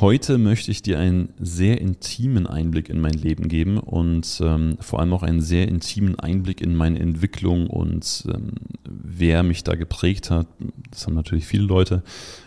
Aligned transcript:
Heute 0.00 0.38
möchte 0.38 0.70
ich 0.70 0.80
dir 0.80 0.98
einen 0.98 1.34
sehr 1.38 1.78
intimen 1.78 2.46
Einblick 2.46 2.88
in 2.88 3.02
mein 3.02 3.12
Leben 3.12 3.48
geben 3.48 3.76
und 3.76 4.40
ähm, 4.42 4.78
vor 4.80 4.98
allem 4.98 5.12
auch 5.12 5.22
einen 5.22 5.42
sehr 5.42 5.68
intimen 5.68 6.18
Einblick 6.18 6.62
in 6.62 6.74
meine 6.74 6.98
Entwicklung 6.98 7.66
und 7.66 8.24
ähm, 8.32 8.52
wer 8.88 9.42
mich 9.42 9.62
da 9.62 9.74
geprägt 9.74 10.30
hat. 10.30 10.46
Das 10.90 11.06
haben 11.06 11.12
natürlich 11.12 11.44
viele 11.44 11.64
Leute. 11.64 12.02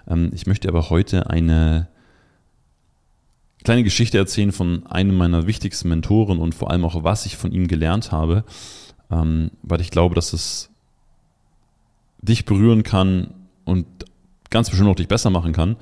Ähm, 0.07 0.31
ich 0.33 0.47
möchte 0.47 0.67
aber 0.67 0.89
heute 0.89 1.29
eine 1.29 1.89
kleine 3.63 3.83
Geschichte 3.83 4.17
erzählen 4.17 4.51
von 4.51 4.87
einem 4.87 5.15
meiner 5.15 5.45
wichtigsten 5.45 5.89
Mentoren 5.89 6.39
und 6.39 6.55
vor 6.55 6.71
allem 6.71 6.83
auch, 6.83 7.03
was 7.03 7.27
ich 7.27 7.37
von 7.37 7.51
ihm 7.51 7.67
gelernt 7.67 8.11
habe, 8.11 8.45
ähm, 9.11 9.51
weil 9.61 9.79
ich 9.79 9.91
glaube, 9.91 10.15
dass 10.15 10.33
es 10.33 10.71
dich 12.19 12.45
berühren 12.45 12.81
kann 12.81 13.35
und 13.63 13.85
ganz 14.49 14.71
bestimmt 14.71 14.89
auch 14.89 14.95
dich 14.95 15.07
besser 15.07 15.29
machen 15.29 15.53
kann. 15.53 15.77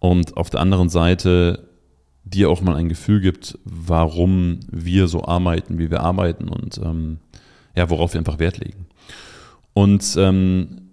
Und 0.00 0.36
auf 0.36 0.50
der 0.50 0.60
anderen 0.60 0.88
Seite 0.88 1.68
dir 2.24 2.50
auch 2.50 2.60
mal 2.60 2.76
ein 2.76 2.88
Gefühl 2.88 3.20
gibt, 3.20 3.58
warum 3.64 4.60
wir 4.70 5.08
so 5.08 5.24
arbeiten, 5.24 5.78
wie 5.78 5.90
wir 5.90 6.00
arbeiten 6.00 6.48
und 6.48 6.78
ähm, 6.78 7.18
ja, 7.76 7.88
worauf 7.90 8.14
wir 8.14 8.18
einfach 8.18 8.38
Wert 8.38 8.58
legen. 8.58 8.86
Und 9.72 10.16
ähm, 10.18 10.90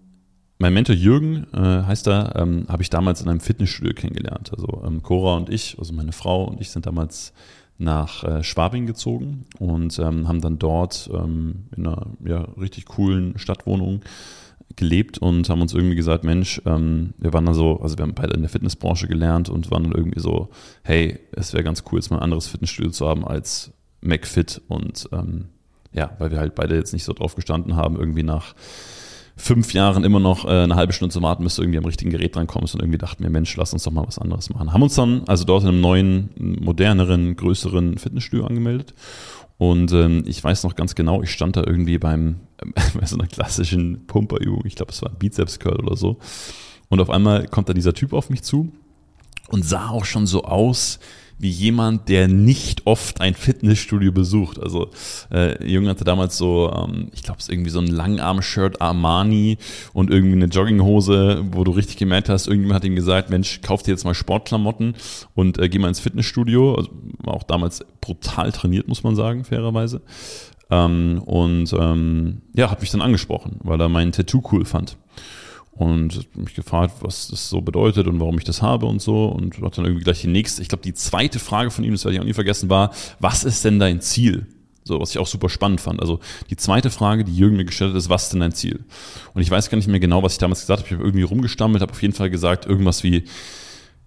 mein 0.59 0.73
Mentor 0.73 0.95
Jürgen 0.95 1.45
äh, 1.53 1.83
heißt 1.83 2.07
er, 2.07 2.35
ähm, 2.35 2.65
habe 2.67 2.81
ich 2.81 2.89
damals 2.89 3.21
in 3.21 3.29
einem 3.29 3.39
Fitnessstudio 3.39 3.93
kennengelernt. 3.93 4.51
Also 4.55 4.83
ähm, 4.85 5.03
Cora 5.03 5.35
und 5.35 5.49
ich, 5.49 5.77
also 5.79 5.93
meine 5.93 6.11
Frau 6.11 6.45
und 6.45 6.59
ich 6.61 6.71
sind 6.71 6.85
damals 6.85 7.33
nach 7.77 8.23
äh, 8.23 8.43
Schwabing 8.43 8.87
gezogen 8.87 9.45
und 9.59 9.99
ähm, 9.99 10.27
haben 10.27 10.41
dann 10.41 10.57
dort 10.57 11.09
ähm, 11.13 11.65
in 11.75 11.85
einer 11.85 12.07
ja, 12.25 12.39
richtig 12.59 12.85
coolen 12.85 13.37
Stadtwohnung 13.37 14.01
gelebt 14.75 15.17
und 15.17 15.49
haben 15.49 15.61
uns 15.61 15.73
irgendwie 15.73 15.95
gesagt, 15.95 16.23
Mensch, 16.23 16.61
ähm, 16.65 17.13
wir 17.17 17.33
waren 17.33 17.45
dann 17.45 17.55
so, 17.55 17.79
also 17.79 17.97
wir 17.97 18.03
haben 18.03 18.13
beide 18.13 18.33
in 18.33 18.41
der 18.41 18.49
Fitnessbranche 18.49 19.07
gelernt 19.07 19.49
und 19.49 19.71
waren 19.71 19.83
dann 19.83 19.93
irgendwie 19.93 20.19
so, 20.19 20.49
hey, 20.83 21.19
es 21.31 21.53
wäre 21.53 21.63
ganz 21.63 21.83
cool, 21.91 21.99
jetzt 21.99 22.11
mal 22.11 22.17
ein 22.17 22.23
anderes 22.23 22.47
Fitnessstudio 22.47 22.91
zu 22.91 23.07
haben 23.07 23.25
als 23.25 23.71
McFit 24.01 24.61
und 24.67 25.09
ähm, 25.11 25.49
ja, 25.93 26.11
weil 26.19 26.31
wir 26.31 26.39
halt 26.39 26.53
beide 26.53 26.75
jetzt 26.75 26.93
nicht 26.93 27.05
so 27.05 27.13
drauf 27.13 27.35
gestanden 27.35 27.75
haben, 27.75 27.97
irgendwie 27.97 28.23
nach 28.23 28.53
fünf 29.37 29.73
Jahren 29.73 30.03
immer 30.03 30.19
noch 30.19 30.45
äh, 30.45 30.49
eine 30.49 30.75
halbe 30.75 30.93
Stunde 30.93 31.13
zu 31.13 31.21
warten, 31.21 31.43
bis 31.43 31.55
du 31.55 31.61
irgendwie 31.61 31.77
am 31.77 31.85
richtigen 31.85 32.11
Gerät 32.11 32.35
drankommst 32.35 32.73
und 32.73 32.81
irgendwie 32.81 32.97
dachten 32.97 33.23
wir, 33.23 33.29
Mensch, 33.29 33.55
lass 33.55 33.71
uns 33.71 33.83
doch 33.83 33.91
mal 33.91 34.05
was 34.05 34.19
anderes 34.19 34.49
machen. 34.49 34.73
Haben 34.73 34.83
uns 34.83 34.95
dann 34.95 35.23
also 35.27 35.45
dort 35.45 35.63
in 35.63 35.69
einem 35.69 35.81
neuen, 35.81 36.29
moderneren, 36.37 37.35
größeren 37.35 37.97
Fitnessstudio 37.97 38.45
angemeldet 38.45 38.93
und 39.57 39.91
ähm, 39.91 40.23
ich 40.25 40.43
weiß 40.43 40.63
noch 40.63 40.75
ganz 40.75 40.95
genau, 40.95 41.23
ich 41.23 41.31
stand 41.31 41.55
da 41.55 41.63
irgendwie 41.65 41.97
beim 41.97 42.37
bei 42.99 43.05
so 43.05 43.17
einer 43.17 43.27
klassischen 43.27 44.05
Pumperübung, 44.07 44.63
ich 44.65 44.75
glaube, 44.75 44.91
es 44.91 45.01
war 45.01 45.09
ein 45.09 45.17
Bizeps 45.17 45.59
Curl 45.59 45.79
oder 45.79 45.95
so. 45.95 46.17
Und 46.89 46.99
auf 46.99 47.09
einmal 47.09 47.47
kommt 47.47 47.69
da 47.69 47.73
dieser 47.73 47.93
Typ 47.93 48.13
auf 48.13 48.29
mich 48.29 48.43
zu 48.43 48.71
und 49.49 49.63
sah 49.63 49.89
auch 49.89 50.05
schon 50.05 50.25
so 50.25 50.43
aus 50.43 50.99
wie 51.39 51.49
jemand, 51.49 52.09
der 52.09 52.27
nicht 52.27 52.87
oft 52.87 53.21
ein 53.21 53.35
Fitnessstudio 53.35 54.11
besucht. 54.11 54.59
Also 54.59 54.89
äh, 55.31 55.63
Jürgen 55.65 55.87
hatte 55.87 56.03
damals 56.03 56.37
so, 56.37 56.71
ähm, 56.73 57.09
ich 57.13 57.23
glaube, 57.23 57.39
es 57.39 57.45
ist 57.45 57.51
irgendwie 57.51 57.69
so 57.69 57.79
ein 57.79 57.87
Langarm-Shirt 57.87 58.81
Armani 58.81 59.57
und 59.93 60.09
irgendwie 60.09 60.35
eine 60.35 60.45
Jogginghose, 60.45 61.45
wo 61.51 61.63
du 61.63 61.71
richtig 61.71 61.97
gemerkt 61.97 62.29
hast, 62.29 62.47
irgendjemand 62.47 62.77
hat 62.77 62.85
ihm 62.85 62.95
gesagt, 62.95 63.29
Mensch, 63.29 63.61
kauf 63.61 63.83
dir 63.83 63.91
jetzt 63.91 64.03
mal 64.03 64.15
Sportklamotten 64.15 64.95
und 65.35 65.59
äh, 65.59 65.69
geh 65.69 65.79
mal 65.79 65.89
ins 65.89 65.99
Fitnessstudio. 65.99 66.75
Also 66.75 66.89
war 67.19 67.35
auch 67.35 67.43
damals 67.43 67.85
brutal 68.01 68.51
trainiert, 68.51 68.87
muss 68.87 69.03
man 69.03 69.15
sagen, 69.15 69.43
fairerweise. 69.43 70.01
Ähm, 70.69 71.21
und 71.25 71.71
ähm, 71.73 72.41
ja, 72.53 72.71
hat 72.71 72.81
mich 72.81 72.91
dann 72.91 73.01
angesprochen, 73.01 73.59
weil 73.63 73.79
er 73.79 73.89
mein 73.89 74.11
Tattoo 74.11 74.41
cool 74.51 74.65
fand 74.65 74.97
und 75.77 76.27
mich 76.35 76.55
gefragt, 76.55 76.95
was 77.01 77.27
das 77.27 77.49
so 77.49 77.61
bedeutet 77.61 78.07
und 78.07 78.19
warum 78.19 78.37
ich 78.37 78.43
das 78.43 78.61
habe 78.61 78.87
und 78.87 79.01
so 79.01 79.25
und 79.25 79.61
hat 79.61 79.77
dann 79.77 79.85
irgendwie 79.85 80.03
gleich 80.03 80.21
die 80.21 80.27
nächste, 80.27 80.61
ich 80.61 80.69
glaube 80.69 80.83
die 80.83 80.93
zweite 80.93 81.39
Frage 81.39 81.71
von 81.71 81.83
ihm, 81.83 81.91
das 81.91 82.03
werde 82.03 82.15
ich 82.15 82.21
auch 82.21 82.25
nie 82.25 82.33
vergessen, 82.33 82.69
war, 82.69 82.91
was 83.19 83.43
ist 83.43 83.63
denn 83.63 83.79
dein 83.79 84.01
Ziel? 84.01 84.47
So, 84.83 84.99
was 84.99 85.11
ich 85.11 85.19
auch 85.19 85.27
super 85.27 85.49
spannend 85.49 85.81
fand. 85.81 85.99
Also 85.99 86.19
die 86.49 86.55
zweite 86.55 86.89
Frage, 86.89 87.25
die 87.25 87.35
Jürgen 87.35 87.57
mir 87.57 87.65
gestellt 87.65 87.91
hat, 87.91 87.97
ist, 87.97 88.09
was 88.09 88.23
ist 88.23 88.33
denn 88.33 88.39
dein 88.39 88.53
Ziel? 88.53 88.85
Und 89.33 89.41
ich 89.41 89.51
weiß 89.51 89.69
gar 89.69 89.75
nicht 89.75 89.89
mehr 89.89 89.99
genau, 89.99 90.23
was 90.23 90.33
ich 90.33 90.37
damals 90.39 90.61
gesagt 90.61 90.79
habe. 90.79 90.87
Ich 90.87 90.93
habe 90.93 91.03
irgendwie 91.03 91.23
rumgestammelt, 91.23 91.81
habe 91.81 91.91
auf 91.91 92.01
jeden 92.01 92.13
Fall 92.13 92.29
gesagt, 92.29 92.65
irgendwas 92.65 93.03
wie, 93.03 93.25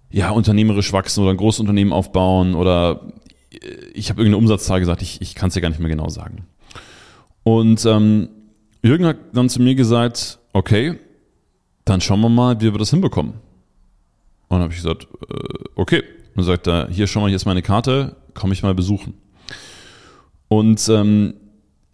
ja, 0.09 0.31
unternehmerisch 0.31 0.91
wachsen 0.91 1.21
oder 1.21 1.31
ein 1.31 1.37
großes 1.37 1.59
Unternehmen 1.59 1.93
aufbauen 1.93 2.55
oder 2.55 3.13
ich 3.93 4.09
habe 4.09 4.21
irgendeine 4.21 4.37
Umsatzzahl 4.37 4.79
gesagt, 4.79 5.01
ich, 5.01 5.21
ich 5.21 5.35
kann 5.35 5.49
es 5.49 5.55
ja 5.55 5.61
gar 5.61 5.69
nicht 5.69 5.79
mehr 5.79 5.89
genau 5.89 6.09
sagen. 6.09 6.47
Und 7.43 7.85
ähm, 7.85 8.29
Jürgen 8.83 9.05
hat 9.05 9.17
dann 9.33 9.49
zu 9.49 9.61
mir 9.61 9.75
gesagt, 9.75 10.39
okay, 10.53 10.97
dann 11.85 12.01
schauen 12.01 12.21
wir 12.21 12.29
mal, 12.29 12.59
wie 12.61 12.71
wir 12.71 12.77
das 12.77 12.89
hinbekommen. 12.91 13.33
Und 13.33 13.39
dann 14.49 14.61
habe 14.61 14.73
ich 14.73 14.81
gesagt, 14.81 15.07
äh, 15.29 15.69
okay. 15.75 16.03
Und 16.35 16.43
sagt 16.43 16.67
er, 16.67 16.87
hier 16.89 17.07
schau 17.07 17.21
mal, 17.21 17.27
hier 17.27 17.35
ist 17.35 17.45
meine 17.45 17.61
Karte, 17.61 18.15
komme 18.33 18.53
ich 18.53 18.63
mal 18.63 18.73
besuchen. 18.73 19.15
Und 20.47 20.87
ähm, 20.89 21.33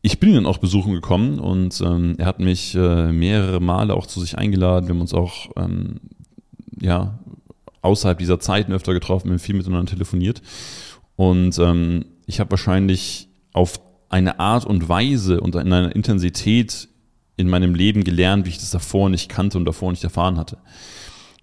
ich 0.02 0.20
bin 0.20 0.30
ihn 0.30 0.36
dann 0.36 0.46
auch 0.46 0.60
besuchen 0.60 0.94
gekommen 0.94 1.40
und 1.40 1.82
ähm, 1.82 2.16
er 2.18 2.28
hat 2.28 2.40
mich 2.40 2.76
äh, 2.76 3.12
mehrere 3.12 3.60
Male 3.60 3.94
auch 3.94 4.06
zu 4.06 4.20
sich 4.20 4.38
eingeladen. 4.38 4.88
Wir 4.88 4.94
haben 4.94 5.02
uns 5.02 5.14
auch 5.14 5.50
ähm, 5.58 6.00
ja 6.80 7.20
außerhalb 7.82 8.18
dieser 8.18 8.40
Zeiten 8.40 8.74
öfter 8.74 8.94
getroffen, 8.94 9.26
wir 9.26 9.34
haben 9.34 9.40
viel 9.40 9.56
miteinander 9.56 9.92
telefoniert. 9.92 10.42
Und 11.16 11.58
ähm, 11.60 12.06
ich 12.26 12.40
habe 12.40 12.52
wahrscheinlich 12.52 13.30
auf 13.54 13.80
eine 14.10 14.40
Art 14.40 14.66
und 14.66 14.88
Weise 14.88 15.42
und 15.42 15.56
in 15.56 15.74
einer 15.74 15.96
Intensität 15.96 16.88
in 17.38 17.50
meinem 17.50 17.76
Leben 17.76 18.04
gelernt, 18.04 18.46
wie 18.46 18.50
ich 18.50 18.60
das 18.60 18.72
davor 18.72 19.10
nicht 19.10 19.30
kannte 19.30 19.58
und 19.58 19.66
davor 19.66 19.92
nicht 19.92 20.04
erfahren 20.04 20.38
hatte. 20.38 20.58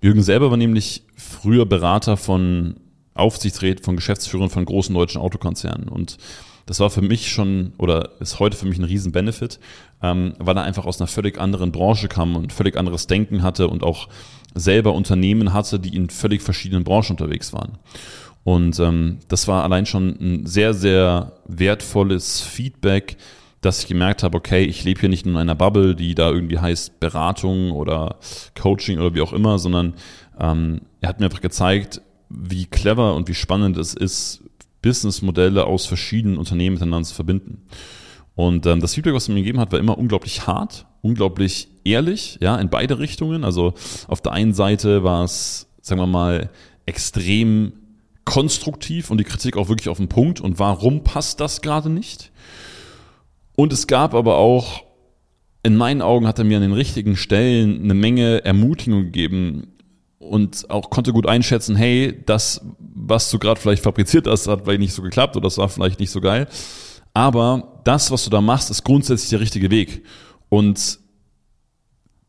Jürgen 0.00 0.22
selber 0.22 0.50
war 0.50 0.58
nämlich 0.58 1.04
früher 1.16 1.64
Berater 1.64 2.16
von 2.16 2.76
Aufsichtsräten, 3.14 3.84
von 3.84 3.96
Geschäftsführern 3.96 4.50
von 4.50 4.64
großen 4.64 4.94
deutschen 4.94 5.20
Autokonzernen 5.20 5.88
und 5.88 6.18
das 6.66 6.80
war 6.80 6.90
für 6.90 7.02
mich 7.02 7.28
schon 7.30 7.72
oder 7.78 8.12
ist 8.20 8.38
heute 8.38 8.56
für 8.56 8.66
mich 8.66 8.78
ein 8.78 8.84
riesen 8.84 9.12
Benefit, 9.12 9.60
ähm, 10.02 10.34
weil 10.38 10.56
er 10.56 10.62
einfach 10.62 10.86
aus 10.86 11.00
einer 11.00 11.08
völlig 11.08 11.38
anderen 11.38 11.72
Branche 11.72 12.08
kam 12.08 12.36
und 12.36 12.52
völlig 12.52 12.76
anderes 12.76 13.06
Denken 13.06 13.42
hatte 13.42 13.68
und 13.68 13.82
auch 13.82 14.08
selber 14.54 14.94
Unternehmen 14.94 15.52
hatte, 15.52 15.78
die 15.78 15.94
in 15.94 16.08
völlig 16.08 16.42
verschiedenen 16.42 16.84
Branchen 16.84 17.12
unterwegs 17.12 17.52
waren. 17.52 17.78
Und 18.44 18.78
ähm, 18.78 19.18
das 19.28 19.48
war 19.48 19.64
allein 19.64 19.86
schon 19.86 20.08
ein 20.20 20.46
sehr, 20.46 20.74
sehr 20.74 21.32
wertvolles 21.46 22.40
Feedback, 22.40 23.16
dass 23.64 23.80
ich 23.80 23.86
gemerkt 23.86 24.22
habe, 24.22 24.36
okay, 24.36 24.64
ich 24.64 24.84
lebe 24.84 25.00
hier 25.00 25.08
nicht 25.08 25.26
in 25.26 25.36
einer 25.36 25.54
Bubble, 25.54 25.94
die 25.94 26.14
da 26.14 26.30
irgendwie 26.30 26.58
heißt 26.58 27.00
Beratung 27.00 27.72
oder 27.72 28.18
Coaching 28.60 28.98
oder 28.98 29.14
wie 29.14 29.20
auch 29.20 29.32
immer, 29.32 29.58
sondern 29.58 29.94
ähm, 30.38 30.82
er 31.00 31.08
hat 31.08 31.20
mir 31.20 31.26
einfach 31.26 31.40
gezeigt, 31.40 32.02
wie 32.28 32.66
clever 32.66 33.14
und 33.14 33.28
wie 33.28 33.34
spannend 33.34 33.76
es 33.76 33.94
ist, 33.94 34.42
Businessmodelle 34.82 35.64
aus 35.64 35.86
verschiedenen 35.86 36.36
Unternehmen 36.36 36.74
miteinander 36.74 37.08
zu 37.08 37.14
verbinden. 37.14 37.62
Und 38.34 38.66
ähm, 38.66 38.80
das 38.80 38.94
Feedback, 38.94 39.14
was 39.14 39.28
er 39.28 39.34
mir 39.34 39.40
gegeben 39.40 39.60
hat, 39.60 39.72
war 39.72 39.78
immer 39.78 39.96
unglaublich 39.96 40.46
hart, 40.46 40.86
unglaublich 41.02 41.68
ehrlich, 41.84 42.38
ja, 42.42 42.56
in 42.56 42.68
beide 42.68 42.98
Richtungen. 42.98 43.44
Also 43.44 43.74
auf 44.08 44.20
der 44.20 44.32
einen 44.32 44.52
Seite 44.52 45.04
war 45.04 45.24
es, 45.24 45.68
sagen 45.80 46.00
wir 46.00 46.06
mal, 46.06 46.50
extrem 46.84 47.72
konstruktiv 48.24 49.10
und 49.10 49.18
die 49.18 49.24
Kritik 49.24 49.56
auch 49.56 49.68
wirklich 49.68 49.88
auf 49.88 49.98
den 49.98 50.08
Punkt 50.08 50.40
und 50.40 50.58
warum 50.58 51.04
passt 51.04 51.40
das 51.40 51.60
gerade 51.62 51.90
nicht? 51.90 52.30
Und 53.56 53.72
es 53.72 53.86
gab 53.86 54.14
aber 54.14 54.36
auch, 54.36 54.84
in 55.62 55.76
meinen 55.76 56.02
Augen 56.02 56.26
hat 56.26 56.38
er 56.38 56.44
mir 56.44 56.56
an 56.56 56.62
den 56.62 56.72
richtigen 56.72 57.16
Stellen 57.16 57.82
eine 57.82 57.94
Menge 57.94 58.44
Ermutigung 58.44 59.04
gegeben 59.04 59.74
und 60.18 60.70
auch 60.70 60.90
konnte 60.90 61.12
gut 61.12 61.26
einschätzen, 61.26 61.76
hey, 61.76 62.22
das, 62.26 62.60
was 62.78 63.30
du 63.30 63.38
gerade 63.38 63.60
vielleicht 63.60 63.82
fabriziert 63.82 64.26
hast, 64.26 64.46
hat 64.46 64.64
vielleicht 64.64 64.80
nicht 64.80 64.92
so 64.92 65.02
geklappt 65.02 65.36
oder 65.36 65.44
das 65.44 65.58
war 65.58 65.68
vielleicht 65.68 66.00
nicht 66.00 66.10
so 66.10 66.20
geil. 66.20 66.48
Aber 67.14 67.80
das, 67.84 68.10
was 68.10 68.24
du 68.24 68.30
da 68.30 68.40
machst, 68.40 68.70
ist 68.70 68.84
grundsätzlich 68.84 69.30
der 69.30 69.40
richtige 69.40 69.70
Weg. 69.70 70.04
Und 70.48 70.98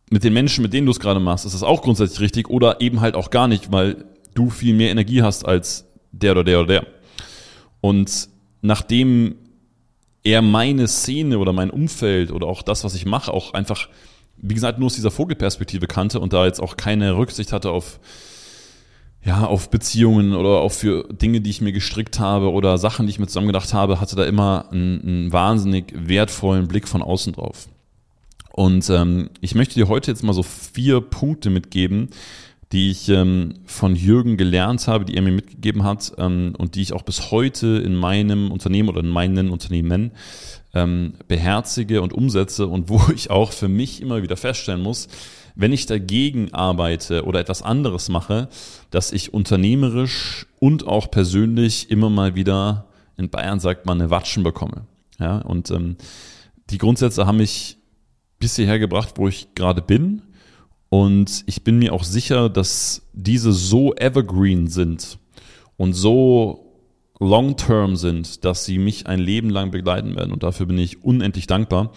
mit 0.10 0.24
den 0.24 0.34
Menschen, 0.34 0.62
mit 0.62 0.74
denen 0.74 0.86
du 0.86 0.92
es 0.92 1.00
gerade 1.00 1.20
machst, 1.20 1.46
ist 1.46 1.54
das 1.54 1.64
auch 1.64 1.82
grundsätzlich 1.82 2.20
richtig 2.20 2.50
oder 2.50 2.80
eben 2.82 3.02
halt 3.02 3.16
auch 3.16 3.32
gar 3.32 3.48
nicht, 3.48 3.72
weil 3.72 4.06
du 4.36 4.50
viel 4.50 4.76
mehr 4.76 4.92
Energie 4.92 5.24
hast 5.24 5.46
als 5.46 5.86
der 6.12 6.34
oder 6.34 6.44
der 6.44 6.60
oder 6.60 6.68
der. 6.68 6.88
Und 7.82 8.30
nachdem 8.62 9.36
er 10.26 10.42
meine 10.42 10.88
Szene 10.88 11.38
oder 11.38 11.54
mein 11.54 11.70
Umfeld 11.70 12.32
oder 12.32 12.48
auch 12.48 12.64
das, 12.64 12.84
was 12.84 12.96
ich 12.96 13.06
mache, 13.06 13.32
auch 13.32 13.54
einfach, 13.54 13.88
wie 14.38 14.56
gesagt, 14.56 14.80
nur 14.80 14.88
aus 14.88 14.96
dieser 14.96 15.12
Vogelperspektive 15.12 15.86
kannte 15.86 16.20
und 16.20 16.34
da 16.34 16.46
jetzt 16.46 16.60
auch 16.60 16.76
keine 16.78 17.16
Rücksicht 17.16 17.54
hatte 17.54 17.70
auf, 17.70 18.00
ja, 19.24 19.46
auf 19.46 19.70
Beziehungen 19.70 20.34
oder 20.34 20.62
auch 20.62 20.72
für 20.72 21.08
Dinge, 21.14 21.42
die 21.42 21.52
ich 21.52 21.62
mir 21.62 21.72
gestrickt 21.72 22.20
habe 22.20 22.52
oder 22.52 22.80
Sachen, 22.80 23.06
die 23.06 23.12
ich 23.12 23.20
mir 23.20 23.28
zusammengedacht 23.28 23.74
habe, 23.74 24.02
hatte 24.02 24.16
da 24.16 24.26
immer 24.26 24.66
einen, 24.72 25.02
einen 25.02 25.32
wahnsinnig 25.32 25.94
wertvollen 25.96 26.68
Blick 26.68 26.88
von 26.88 27.04
außen 27.04 27.34
drauf. 27.34 27.68
Und 28.52 28.90
ähm, 28.90 29.30
ich 29.42 29.54
möchte 29.54 29.76
dir 29.76 29.88
heute 29.88 30.10
jetzt 30.10 30.24
mal 30.24 30.34
so 30.34 30.44
vier 30.44 31.02
Punkte 31.02 31.52
mitgeben, 31.52 32.10
die 32.72 32.92
ich 32.92 33.10
ähm, 33.10 33.54
von 33.66 33.96
Jürgen 33.96 34.38
gelernt 34.38 34.88
habe, 34.88 35.06
die 35.06 35.16
er 35.16 35.22
mir 35.22 35.32
mitgegeben 35.32 35.84
hat 35.84 36.14
ähm, 36.18 36.54
und 36.58 36.76
die 36.76 36.82
ich 36.82 36.94
auch 36.94 37.04
bis 37.04 37.32
heute 37.32 37.68
in 37.78 37.96
meinem 37.96 38.52
Unternehmen 38.52 38.90
oder 38.90 39.02
in 39.02 39.10
meinen 39.10 39.50
Unternehmen 39.50 40.12
ähm, 40.74 41.14
beherzige 41.28 42.02
und 42.02 42.14
umsetze 42.14 42.68
und 42.68 42.90
wo 42.90 43.02
ich 43.16 43.30
auch 43.30 43.52
für 43.52 43.68
mich 43.68 44.02
immer 44.02 44.22
wieder 44.24 44.38
feststellen 44.38 44.82
muss, 44.82 45.08
wenn 45.56 45.72
ich 45.72 45.86
dagegen 45.86 46.54
arbeite 46.54 47.24
oder 47.24 47.40
etwas 47.40 47.62
anderes 47.62 48.10
mache, 48.10 48.50
dass 48.92 49.14
ich 49.14 49.34
unternehmerisch 49.34 50.48
und 50.60 50.86
auch 50.86 51.10
persönlich 51.10 51.90
immer 51.90 52.10
mal 52.10 52.36
wieder, 52.36 52.88
in 53.16 53.30
Bayern 53.30 53.62
sagt 53.62 53.86
man, 53.86 54.02
eine 54.02 54.10
Watschen 54.10 54.44
bekomme. 54.44 54.86
Ja, 55.18 55.38
und 55.38 55.72
ähm, 55.72 55.96
die 56.70 56.78
Grundsätze 56.78 57.26
haben 57.26 57.38
mich 57.38 57.78
bis 58.38 58.58
hierher 58.58 58.80
gebracht, 58.80 59.14
wo 59.16 59.30
ich 59.30 59.56
gerade 59.56 59.82
bin. 59.82 60.24
Und 60.90 61.44
ich 61.46 61.64
bin 61.64 61.80
mir 61.80 61.94
auch 61.94 62.04
sicher, 62.04 62.50
dass 62.50 63.02
diese 63.14 63.52
so 63.52 63.94
evergreen 63.96 64.68
sind 64.68 65.18
und 65.78 65.94
so 65.94 66.66
long-term 67.20 67.96
sind, 67.96 68.44
dass 68.46 68.66
sie 68.66 68.78
mich 68.78 69.08
ein 69.08 69.20
Leben 69.20 69.50
lang 69.50 69.72
begleiten 69.72 70.16
werden. 70.16 70.32
Und 70.32 70.44
dafür 70.44 70.66
bin 70.66 70.78
ich 70.78 71.04
unendlich 71.04 71.48
dankbar. 71.48 71.92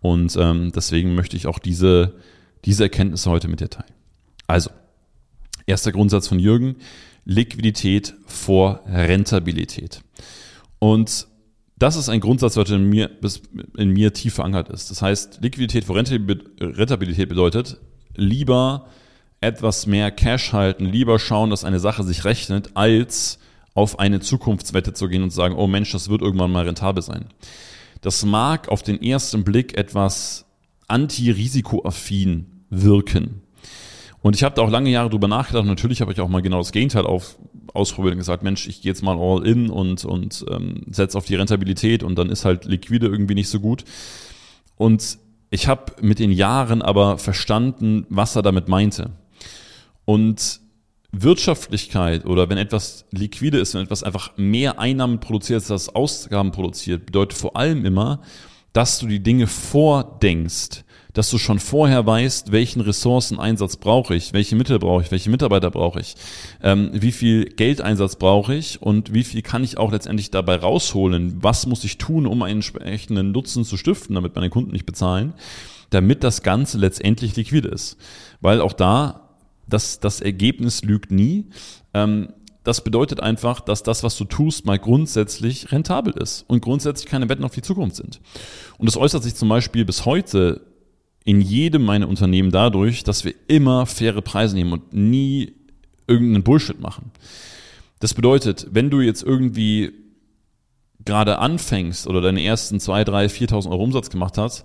Und 0.00 0.36
ähm, 0.36 0.72
deswegen 0.74 1.14
möchte 1.14 1.36
ich 1.36 1.46
auch 1.46 1.58
diese, 1.58 2.14
diese 2.64 2.84
Erkenntnisse 2.84 3.30
heute 3.30 3.48
mit 3.48 3.60
dir 3.60 3.70
teilen. 3.70 3.92
Also, 4.46 4.70
erster 5.66 5.92
Grundsatz 5.92 6.28
von 6.28 6.38
Jürgen, 6.38 6.76
Liquidität 7.24 8.14
vor 8.26 8.82
Rentabilität. 8.86 10.02
Und 10.78 11.28
das 11.78 11.96
ist 11.96 12.08
ein 12.08 12.20
Grundsatz, 12.20 12.54
der 12.54 12.68
in 12.70 12.88
mir, 12.88 13.10
in 13.76 13.90
mir 13.90 14.12
tief 14.12 14.34
verankert 14.34 14.68
ist. 14.68 14.90
Das 14.90 15.02
heißt, 15.02 15.40
Liquidität 15.42 15.84
vor 15.84 15.96
Rentabilität 15.96 17.28
bedeutet, 17.28 17.80
lieber 18.14 18.86
etwas 19.40 19.86
mehr 19.86 20.10
Cash 20.10 20.52
halten, 20.52 20.84
lieber 20.84 21.18
schauen, 21.18 21.50
dass 21.50 21.64
eine 21.64 21.80
Sache 21.80 22.04
sich 22.04 22.24
rechnet, 22.24 22.70
als 22.74 23.38
auf 23.74 23.98
eine 23.98 24.20
Zukunftswette 24.20 24.92
zu 24.92 25.08
gehen 25.08 25.22
und 25.22 25.30
zu 25.30 25.36
sagen, 25.36 25.56
oh 25.56 25.66
Mensch, 25.66 25.92
das 25.92 26.08
wird 26.08 26.22
irgendwann 26.22 26.52
mal 26.52 26.64
rentabel 26.64 27.02
sein. 27.02 27.26
Das 28.00 28.24
mag 28.24 28.68
auf 28.68 28.82
den 28.82 29.02
ersten 29.02 29.44
Blick 29.44 29.76
etwas 29.76 30.44
anti-risikoaffin 30.88 32.64
wirken. 32.70 33.42
Und 34.20 34.36
ich 34.36 34.44
habe 34.44 34.54
da 34.54 34.62
auch 34.62 34.70
lange 34.70 34.90
Jahre 34.90 35.10
drüber 35.10 35.28
nachgedacht. 35.28 35.64
Natürlich 35.66 36.00
habe 36.00 36.12
ich 36.12 36.20
auch 36.20 36.28
mal 36.28 36.42
genau 36.42 36.58
das 36.58 36.72
Gegenteil 36.72 37.06
auf, 37.06 37.38
ausprobiert 37.74 38.12
und 38.12 38.18
gesagt, 38.18 38.42
Mensch, 38.42 38.68
ich 38.68 38.82
gehe 38.82 38.90
jetzt 38.90 39.02
mal 39.02 39.16
all 39.18 39.44
in 39.46 39.68
und, 39.68 40.04
und 40.04 40.44
ähm, 40.50 40.82
setze 40.90 41.18
auf 41.18 41.26
die 41.26 41.34
Rentabilität 41.34 42.02
und 42.02 42.16
dann 42.16 42.30
ist 42.30 42.44
halt 42.44 42.64
liquide 42.64 43.06
irgendwie 43.06 43.34
nicht 43.34 43.48
so 43.48 43.58
gut. 43.58 43.84
Und 44.76 45.18
ich 45.52 45.68
habe 45.68 45.92
mit 46.00 46.18
den 46.18 46.32
Jahren 46.32 46.80
aber 46.80 47.18
verstanden, 47.18 48.06
was 48.08 48.34
er 48.36 48.42
damit 48.42 48.68
meinte. 48.68 49.10
Und 50.06 50.60
Wirtschaftlichkeit 51.12 52.24
oder 52.24 52.48
wenn 52.48 52.56
etwas 52.56 53.04
liquide 53.10 53.58
ist, 53.58 53.74
wenn 53.74 53.82
etwas 53.82 54.02
einfach 54.02 54.32
mehr 54.38 54.78
Einnahmen 54.78 55.20
produziert, 55.20 55.58
als 55.60 55.68
das 55.68 55.94
Ausgaben 55.94 56.52
produziert, 56.52 57.04
bedeutet 57.04 57.38
vor 57.38 57.54
allem 57.54 57.84
immer, 57.84 58.22
dass 58.72 58.98
du 58.98 59.06
die 59.06 59.22
Dinge 59.22 59.46
vordenkst, 59.46 60.84
dass 61.12 61.30
du 61.30 61.38
schon 61.38 61.58
vorher 61.58 62.06
weißt, 62.06 62.52
welchen 62.52 62.80
Ressourceneinsatz 62.80 63.76
brauche 63.76 64.14
ich, 64.14 64.32
welche 64.32 64.56
Mittel 64.56 64.78
brauche 64.78 65.02
ich, 65.02 65.10
welche 65.10 65.30
Mitarbeiter 65.30 65.70
brauche 65.70 66.00
ich, 66.00 66.14
ähm, 66.62 66.90
wie 66.94 67.12
viel 67.12 67.44
Geldeinsatz 67.44 68.16
brauche 68.16 68.54
ich 68.54 68.80
und 68.80 69.12
wie 69.12 69.24
viel 69.24 69.42
kann 69.42 69.64
ich 69.64 69.76
auch 69.76 69.92
letztendlich 69.92 70.30
dabei 70.30 70.56
rausholen, 70.56 71.42
was 71.42 71.66
muss 71.66 71.84
ich 71.84 71.98
tun, 71.98 72.26
um 72.26 72.42
einen 72.42 72.56
entsprechenden 72.56 73.32
Nutzen 73.32 73.64
zu 73.64 73.76
stiften, 73.76 74.14
damit 74.14 74.34
meine 74.34 74.50
Kunden 74.50 74.72
nicht 74.72 74.86
bezahlen, 74.86 75.34
damit 75.90 76.24
das 76.24 76.42
Ganze 76.42 76.78
letztendlich 76.78 77.36
liquide 77.36 77.68
ist. 77.68 77.98
Weil 78.40 78.60
auch 78.60 78.72
da 78.72 79.28
das, 79.68 80.00
das 80.00 80.20
Ergebnis 80.20 80.82
lügt 80.82 81.10
nie. 81.10 81.46
Ähm, 81.94 82.28
das 82.64 82.84
bedeutet 82.84 83.20
einfach, 83.20 83.60
dass 83.60 83.82
das, 83.82 84.04
was 84.04 84.16
du 84.16 84.24
tust, 84.24 84.66
mal 84.66 84.78
grundsätzlich 84.78 85.72
rentabel 85.72 86.14
ist 86.14 86.44
und 86.46 86.62
grundsätzlich 86.62 87.10
keine 87.10 87.28
Wetten 87.28 87.44
auf 87.44 87.52
die 87.52 87.62
Zukunft 87.62 87.96
sind. 87.96 88.20
Und 88.78 88.86
das 88.86 88.96
äußert 88.96 89.22
sich 89.24 89.34
zum 89.34 89.48
Beispiel 89.48 89.84
bis 89.84 90.04
heute 90.04 90.60
in 91.24 91.40
jedem 91.40 91.84
meiner 91.84 92.08
Unternehmen 92.08 92.50
dadurch, 92.50 93.04
dass 93.04 93.24
wir 93.24 93.34
immer 93.48 93.86
faire 93.86 94.22
Preise 94.22 94.54
nehmen 94.56 94.72
und 94.72 94.92
nie 94.92 95.54
irgendeinen 96.06 96.42
Bullshit 96.42 96.80
machen. 96.80 97.12
Das 98.00 98.14
bedeutet, 98.14 98.66
wenn 98.72 98.90
du 98.90 99.00
jetzt 99.00 99.22
irgendwie 99.22 99.92
gerade 101.04 101.38
anfängst 101.38 102.06
oder 102.06 102.20
deine 102.20 102.42
ersten 102.42 102.80
zwei, 102.80 103.04
drei, 103.04 103.26
4.000 103.26 103.70
Euro 103.70 103.84
Umsatz 103.84 104.10
gemacht 104.10 104.38
hast, 104.38 104.64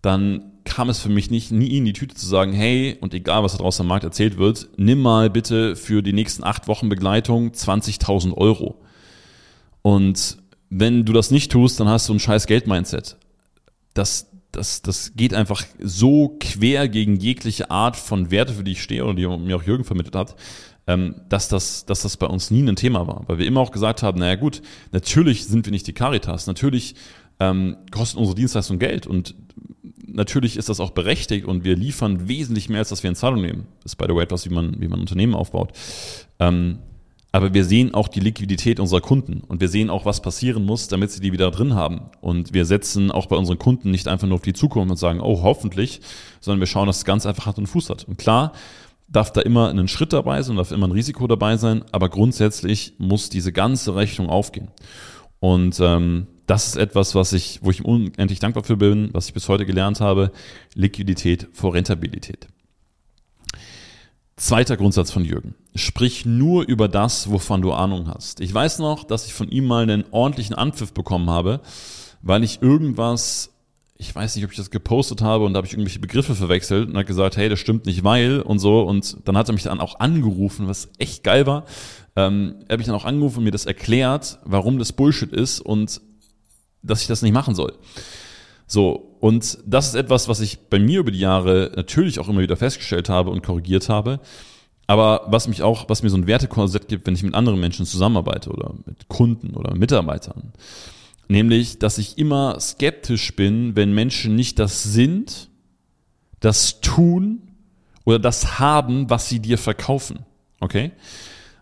dann 0.00 0.52
kam 0.64 0.88
es 0.88 0.98
für 0.98 1.08
mich 1.08 1.30
nicht 1.30 1.52
nie 1.52 1.78
in 1.78 1.84
die 1.84 1.92
Tüte 1.92 2.14
zu 2.14 2.26
sagen, 2.26 2.52
hey, 2.52 2.96
und 3.00 3.14
egal 3.14 3.42
was 3.42 3.52
da 3.52 3.58
draußen 3.58 3.82
am 3.82 3.88
Markt 3.88 4.04
erzählt 4.04 4.38
wird, 4.38 4.68
nimm 4.76 5.00
mal 5.00 5.30
bitte 5.30 5.76
für 5.76 6.02
die 6.02 6.12
nächsten 6.12 6.44
acht 6.44 6.68
Wochen 6.68 6.88
Begleitung 6.88 7.50
20.000 7.50 8.34
Euro. 8.36 8.80
Und 9.82 10.38
wenn 10.70 11.04
du 11.04 11.12
das 11.12 11.30
nicht 11.30 11.52
tust, 11.52 11.78
dann 11.80 11.88
hast 11.88 12.08
du 12.08 12.14
ein 12.14 12.20
scheiß 12.20 12.46
Geld-Mindset. 12.46 13.16
Das, 13.94 14.31
das, 14.52 14.82
das 14.82 15.14
geht 15.16 15.34
einfach 15.34 15.64
so 15.80 16.36
quer 16.38 16.88
gegen 16.88 17.16
jegliche 17.16 17.70
Art 17.70 17.96
von 17.96 18.30
Werte, 18.30 18.52
für 18.52 18.64
die 18.64 18.72
ich 18.72 18.82
stehe 18.82 19.04
oder 19.04 19.14
die 19.14 19.26
mir 19.26 19.56
auch 19.56 19.62
Jürgen 19.62 19.84
vermittelt 19.84 20.14
hat, 20.14 20.36
ähm, 20.86 21.16
dass, 21.28 21.48
das, 21.48 21.86
dass 21.86 22.02
das 22.02 22.16
bei 22.16 22.26
uns 22.26 22.50
nie 22.50 22.62
ein 22.62 22.76
Thema 22.76 23.06
war. 23.06 23.24
Weil 23.26 23.38
wir 23.38 23.46
immer 23.46 23.60
auch 23.60 23.72
gesagt 23.72 24.02
haben, 24.02 24.18
naja 24.18 24.34
gut, 24.34 24.62
natürlich 24.92 25.46
sind 25.46 25.66
wir 25.66 25.72
nicht 25.72 25.86
die 25.86 25.94
Caritas, 25.94 26.46
natürlich 26.46 26.94
ähm, 27.40 27.76
kosten 27.90 28.18
unsere 28.18 28.36
Dienstleistungen 28.36 28.78
Geld 28.78 29.06
und 29.06 29.34
natürlich 30.06 30.56
ist 30.56 30.68
das 30.68 30.80
auch 30.80 30.90
berechtigt 30.90 31.46
und 31.46 31.64
wir 31.64 31.74
liefern 31.74 32.28
wesentlich 32.28 32.68
mehr, 32.68 32.80
als 32.80 32.90
dass 32.90 33.02
wir 33.02 33.08
in 33.10 33.16
Zahlung 33.16 33.40
nehmen. 33.40 33.66
Das 33.82 33.92
ist 33.92 33.96
by 33.96 34.04
the 34.06 34.14
way 34.14 34.22
etwas, 34.22 34.44
wie 34.48 34.54
man, 34.54 34.80
wie 34.80 34.88
man 34.88 35.00
Unternehmen 35.00 35.34
aufbaut. 35.34 35.72
Ähm, 36.38 36.78
aber 37.32 37.54
wir 37.54 37.64
sehen 37.64 37.94
auch 37.94 38.08
die 38.08 38.20
Liquidität 38.20 38.78
unserer 38.78 39.00
Kunden 39.00 39.40
und 39.48 39.60
wir 39.62 39.68
sehen 39.68 39.88
auch, 39.88 40.04
was 40.04 40.20
passieren 40.20 40.64
muss, 40.64 40.88
damit 40.88 41.10
sie 41.10 41.20
die 41.20 41.32
wieder 41.32 41.50
drin 41.50 41.74
haben. 41.74 42.02
Und 42.20 42.52
wir 42.52 42.66
setzen 42.66 43.10
auch 43.10 43.26
bei 43.26 43.36
unseren 43.36 43.58
Kunden 43.58 43.90
nicht 43.90 44.06
einfach 44.06 44.28
nur 44.28 44.36
auf 44.36 44.42
die 44.42 44.52
Zukunft 44.52 44.90
und 44.90 44.98
sagen, 44.98 45.20
oh, 45.20 45.42
hoffentlich, 45.42 46.02
sondern 46.40 46.60
wir 46.60 46.66
schauen, 46.66 46.86
dass 46.86 46.98
es 46.98 47.04
ganz 47.06 47.24
einfach 47.24 47.46
Hand 47.46 47.56
und 47.56 47.66
Fuß 47.66 47.88
hat. 47.88 48.04
Und 48.04 48.18
klar, 48.18 48.52
darf 49.08 49.32
da 49.32 49.40
immer 49.40 49.70
ein 49.70 49.88
Schritt 49.88 50.12
dabei 50.12 50.42
sein, 50.42 50.56
darf 50.56 50.72
immer 50.72 50.86
ein 50.86 50.92
Risiko 50.92 51.26
dabei 51.26 51.56
sein, 51.56 51.84
aber 51.90 52.10
grundsätzlich 52.10 52.94
muss 52.98 53.30
diese 53.30 53.52
ganze 53.52 53.94
Rechnung 53.94 54.28
aufgehen. 54.28 54.68
Und 55.40 55.80
ähm, 55.80 56.26
das 56.46 56.68
ist 56.68 56.76
etwas, 56.76 57.14
was 57.14 57.32
ich, 57.32 57.60
wo 57.62 57.70
ich 57.70 57.84
unendlich 57.84 58.40
dankbar 58.40 58.62
für 58.62 58.76
bin, 58.76 59.08
was 59.12 59.28
ich 59.28 59.34
bis 59.34 59.48
heute 59.48 59.64
gelernt 59.64 60.00
habe. 60.00 60.32
Liquidität 60.74 61.48
vor 61.52 61.72
Rentabilität. 61.72 62.48
Zweiter 64.42 64.76
Grundsatz 64.76 65.12
von 65.12 65.24
Jürgen. 65.24 65.54
Sprich 65.76 66.26
nur 66.26 66.66
über 66.66 66.88
das, 66.88 67.30
wovon 67.30 67.62
du 67.62 67.72
Ahnung 67.72 68.08
hast. 68.08 68.40
Ich 68.40 68.52
weiß 68.52 68.80
noch, 68.80 69.04
dass 69.04 69.24
ich 69.24 69.34
von 69.34 69.48
ihm 69.48 69.66
mal 69.66 69.84
einen 69.84 70.04
ordentlichen 70.10 70.56
Anpfiff 70.56 70.92
bekommen 70.92 71.30
habe, 71.30 71.60
weil 72.22 72.42
ich 72.42 72.60
irgendwas, 72.60 73.50
ich 73.98 74.12
weiß 74.12 74.34
nicht, 74.34 74.44
ob 74.44 74.50
ich 74.50 74.56
das 74.56 74.72
gepostet 74.72 75.22
habe 75.22 75.44
und 75.44 75.52
da 75.52 75.58
habe 75.58 75.68
ich 75.68 75.74
irgendwelche 75.74 76.00
Begriffe 76.00 76.34
verwechselt 76.34 76.88
und 76.88 76.96
hat 76.96 77.06
gesagt, 77.06 77.36
hey, 77.36 77.48
das 77.48 77.60
stimmt 77.60 77.86
nicht, 77.86 78.02
weil 78.02 78.40
und 78.40 78.58
so. 78.58 78.80
Und 78.82 79.16
dann 79.28 79.36
hat 79.36 79.48
er 79.48 79.52
mich 79.52 79.62
dann 79.62 79.78
auch 79.78 80.00
angerufen, 80.00 80.66
was 80.66 80.88
echt 80.98 81.22
geil 81.22 81.46
war. 81.46 81.64
Ähm, 82.16 82.56
er 82.66 82.72
hat 82.72 82.78
mich 82.78 82.88
dann 82.88 82.96
auch 82.96 83.04
angerufen 83.04 83.38
und 83.38 83.44
mir 83.44 83.52
das 83.52 83.66
erklärt, 83.66 84.40
warum 84.44 84.80
das 84.80 84.92
Bullshit 84.92 85.30
ist 85.30 85.60
und 85.60 86.00
dass 86.82 87.00
ich 87.00 87.06
das 87.06 87.22
nicht 87.22 87.32
machen 87.32 87.54
soll. 87.54 87.74
So, 88.66 89.11
und 89.22 89.58
das 89.64 89.86
ist 89.86 89.94
etwas, 89.94 90.26
was 90.26 90.40
ich 90.40 90.58
bei 90.68 90.80
mir 90.80 90.98
über 90.98 91.12
die 91.12 91.20
Jahre 91.20 91.70
natürlich 91.76 92.18
auch 92.18 92.28
immer 92.28 92.40
wieder 92.40 92.56
festgestellt 92.56 93.08
habe 93.08 93.30
und 93.30 93.44
korrigiert 93.44 93.88
habe. 93.88 94.18
Aber 94.88 95.26
was 95.28 95.46
mich 95.46 95.62
auch, 95.62 95.88
was 95.88 96.02
mir 96.02 96.10
so 96.10 96.16
ein 96.16 96.26
Wertekorsett 96.26 96.88
gibt, 96.88 97.06
wenn 97.06 97.14
ich 97.14 97.22
mit 97.22 97.36
anderen 97.36 97.60
Menschen 97.60 97.86
zusammenarbeite 97.86 98.50
oder 98.50 98.74
mit 98.84 99.06
Kunden 99.06 99.54
oder 99.54 99.76
Mitarbeitern. 99.76 100.52
Nämlich, 101.28 101.78
dass 101.78 101.98
ich 101.98 102.18
immer 102.18 102.58
skeptisch 102.58 103.36
bin, 103.36 103.76
wenn 103.76 103.94
Menschen 103.94 104.34
nicht 104.34 104.58
das 104.58 104.82
sind, 104.82 105.50
das 106.40 106.80
tun 106.80 107.42
oder 108.02 108.18
das 108.18 108.58
haben, 108.58 109.08
was 109.08 109.28
sie 109.28 109.38
dir 109.38 109.56
verkaufen. 109.56 110.26
Okay? 110.58 110.90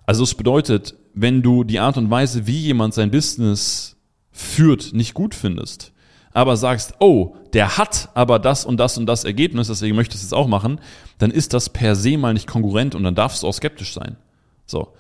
Also 0.07 0.25
es 0.25 0.35
bedeutet, 0.35 0.95
wenn 1.13 1.43
du 1.43 1.65
die 1.65 1.79
Art 1.79 1.99
und 1.99 2.11
Weise, 2.11 2.47
wie 2.47 2.61
jemand 2.61 2.95
sein 2.95 3.11
Business 3.11 3.97
führt, 4.33 4.95
nicht 4.95 5.13
gut 5.13 5.35
findest, 5.35 5.93
aber 6.33 6.57
sagst, 6.57 6.95
oh, 7.01 7.35
der 7.53 7.77
hat 7.77 8.09
aber 8.15 8.39
das 8.39 8.65
und 8.65 8.79
das 8.79 8.97
und 8.99 9.07
das 9.07 9.25
Ergebnis, 9.25 9.69
deswegen 9.69 9.97
möchtest 9.97 10.23
du 10.23 10.27
es 10.27 10.33
auch 10.33 10.47
machen, 10.47 10.81
dann 11.19 11.31
ist 11.31 11.53
das 11.55 11.69
per 11.69 11.97
se 11.97 12.17
mal 12.17 12.35
nicht 12.35 12.47
konkurrent 12.47 12.95
und 12.95 13.03
dann 13.03 13.15
darfst 13.15 13.43
du 13.43 13.49
auch 13.49 13.55
skeptisch 13.55 13.93
sein. 13.93 14.17
So. 14.67 14.93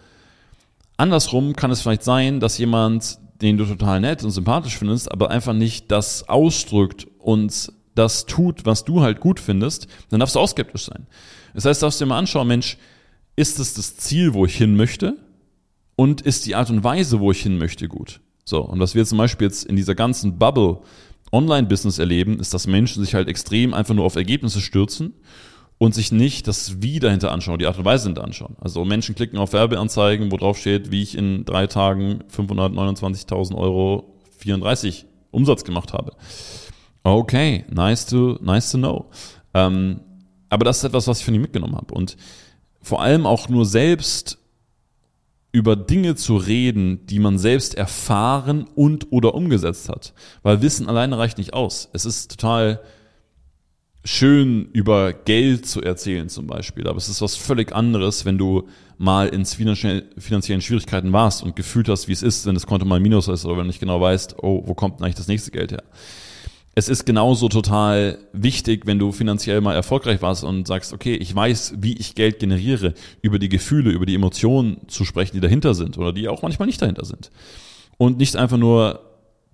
Andersrum 0.96 1.54
kann 1.54 1.70
es 1.70 1.80
vielleicht 1.80 2.02
sein, 2.02 2.40
dass 2.40 2.58
jemand, 2.58 3.18
den 3.40 3.56
du 3.56 3.64
total 3.64 4.00
nett 4.00 4.22
und 4.24 4.32
sympathisch 4.32 4.76
findest, 4.76 5.10
aber 5.10 5.30
einfach 5.30 5.54
nicht 5.54 5.90
das 5.90 6.28
ausdrückt 6.28 7.06
und 7.18 7.72
das 7.94 8.26
tut, 8.26 8.66
was 8.66 8.84
du 8.84 9.00
halt 9.00 9.20
gut 9.20 9.40
findest, 9.40 9.86
dann 10.10 10.20
darfst 10.20 10.34
du 10.34 10.40
auch 10.40 10.48
skeptisch 10.48 10.84
sein. 10.84 11.06
Das 11.54 11.64
heißt, 11.64 11.82
darfst 11.82 12.00
du 12.00 12.04
dir 12.04 12.10
mal 12.10 12.18
anschauen, 12.18 12.48
Mensch, 12.48 12.76
ist 13.36 13.58
es 13.58 13.74
das 13.74 13.96
Ziel, 13.96 14.34
wo 14.34 14.44
ich 14.44 14.56
hin 14.56 14.76
möchte? 14.76 15.16
Und 15.96 16.20
ist 16.20 16.46
die 16.46 16.54
Art 16.54 16.70
und 16.70 16.84
Weise, 16.84 17.20
wo 17.20 17.30
ich 17.30 17.42
hin 17.42 17.58
möchte, 17.58 17.88
gut? 17.88 18.20
So, 18.44 18.62
und 18.62 18.80
was 18.80 18.94
wir 18.94 19.04
zum 19.04 19.18
Beispiel 19.18 19.46
jetzt 19.46 19.64
in 19.64 19.76
dieser 19.76 19.94
ganzen 19.94 20.38
Bubble 20.38 20.80
Online-Business 21.32 21.98
erleben, 21.98 22.40
ist, 22.40 22.54
dass 22.54 22.66
Menschen 22.66 23.04
sich 23.04 23.14
halt 23.14 23.28
extrem 23.28 23.74
einfach 23.74 23.94
nur 23.94 24.04
auf 24.04 24.16
Ergebnisse 24.16 24.60
stürzen 24.60 25.14
und 25.78 25.94
sich 25.94 26.12
nicht 26.12 26.46
das 26.46 26.82
Wie 26.82 26.98
dahinter 26.98 27.32
anschauen, 27.32 27.58
die 27.58 27.66
Art 27.66 27.78
und 27.78 27.84
Weise 27.84 28.04
dahinter 28.04 28.24
anschauen. 28.24 28.56
Also 28.60 28.84
Menschen 28.84 29.14
klicken 29.14 29.38
auf 29.38 29.52
Werbeanzeigen, 29.52 30.30
wo 30.30 30.36
drauf 30.36 30.58
steht, 30.58 30.90
wie 30.90 31.02
ich 31.02 31.16
in 31.16 31.44
drei 31.44 31.66
Tagen 31.66 32.22
529.000 32.34 33.54
Euro 33.54 34.18
34 34.38 35.06
Umsatz 35.30 35.64
gemacht 35.64 35.92
habe. 35.92 36.12
Okay, 37.02 37.64
nice 37.70 38.06
to, 38.06 38.38
nice 38.42 38.70
to 38.70 38.78
know. 38.78 39.10
Ähm, 39.54 40.00
aber 40.50 40.64
das 40.64 40.78
ist 40.78 40.84
etwas, 40.84 41.06
was 41.06 41.20
ich 41.20 41.24
von 41.24 41.34
ihm 41.34 41.40
mitgenommen 41.42 41.76
habe. 41.76 41.94
Und 41.94 42.16
vor 42.82 43.00
allem 43.00 43.24
auch 43.24 43.48
nur 43.48 43.64
selbst 43.64 44.39
über 45.52 45.76
Dinge 45.76 46.14
zu 46.14 46.36
reden, 46.36 47.06
die 47.06 47.18
man 47.18 47.38
selbst 47.38 47.74
erfahren 47.74 48.66
und 48.74 49.10
oder 49.10 49.34
umgesetzt 49.34 49.88
hat. 49.88 50.14
Weil 50.42 50.62
Wissen 50.62 50.88
alleine 50.88 51.18
reicht 51.18 51.38
nicht 51.38 51.54
aus. 51.54 51.88
Es 51.92 52.04
ist 52.04 52.30
total 52.30 52.80
schön 54.04 54.70
über 54.72 55.12
Geld 55.12 55.66
zu 55.66 55.82
erzählen 55.82 56.28
zum 56.28 56.46
Beispiel, 56.46 56.86
aber 56.88 56.96
es 56.96 57.08
ist 57.08 57.20
was 57.20 57.36
völlig 57.36 57.72
anderes, 57.74 58.24
wenn 58.24 58.38
du 58.38 58.68
mal 58.96 59.28
in 59.28 59.44
finanziellen 59.44 60.62
Schwierigkeiten 60.62 61.12
warst 61.12 61.42
und 61.42 61.56
gefühlt 61.56 61.88
hast, 61.88 62.08
wie 62.08 62.12
es 62.12 62.22
ist, 62.22 62.46
wenn 62.46 62.54
das 62.54 62.66
Konto 62.66 62.86
mal 62.86 63.00
Minus 63.00 63.28
ist 63.28 63.44
oder 63.44 63.56
wenn 63.56 63.64
du 63.64 63.68
nicht 63.68 63.80
genau 63.80 64.00
weißt, 64.00 64.36
oh, 64.42 64.62
wo 64.66 64.74
kommt 64.74 65.02
eigentlich 65.02 65.16
das 65.16 65.28
nächste 65.28 65.50
Geld 65.50 65.72
her? 65.72 65.82
Es 66.80 66.88
ist 66.88 67.04
genauso 67.04 67.50
total 67.50 68.16
wichtig, 68.32 68.86
wenn 68.86 68.98
du 68.98 69.12
finanziell 69.12 69.60
mal 69.60 69.74
erfolgreich 69.74 70.22
warst 70.22 70.44
und 70.44 70.66
sagst, 70.66 70.94
okay, 70.94 71.14
ich 71.14 71.34
weiß, 71.34 71.74
wie 71.76 71.92
ich 71.92 72.14
Geld 72.14 72.38
generiere, 72.38 72.94
über 73.20 73.38
die 73.38 73.50
Gefühle, 73.50 73.90
über 73.90 74.06
die 74.06 74.14
Emotionen 74.14 74.88
zu 74.88 75.04
sprechen, 75.04 75.32
die 75.34 75.40
dahinter 75.40 75.74
sind 75.74 75.98
oder 75.98 76.14
die 76.14 76.26
auch 76.26 76.40
manchmal 76.40 76.64
nicht 76.64 76.80
dahinter 76.80 77.04
sind. 77.04 77.30
Und 77.98 78.16
nicht 78.16 78.34
einfach 78.34 78.56
nur 78.56 79.00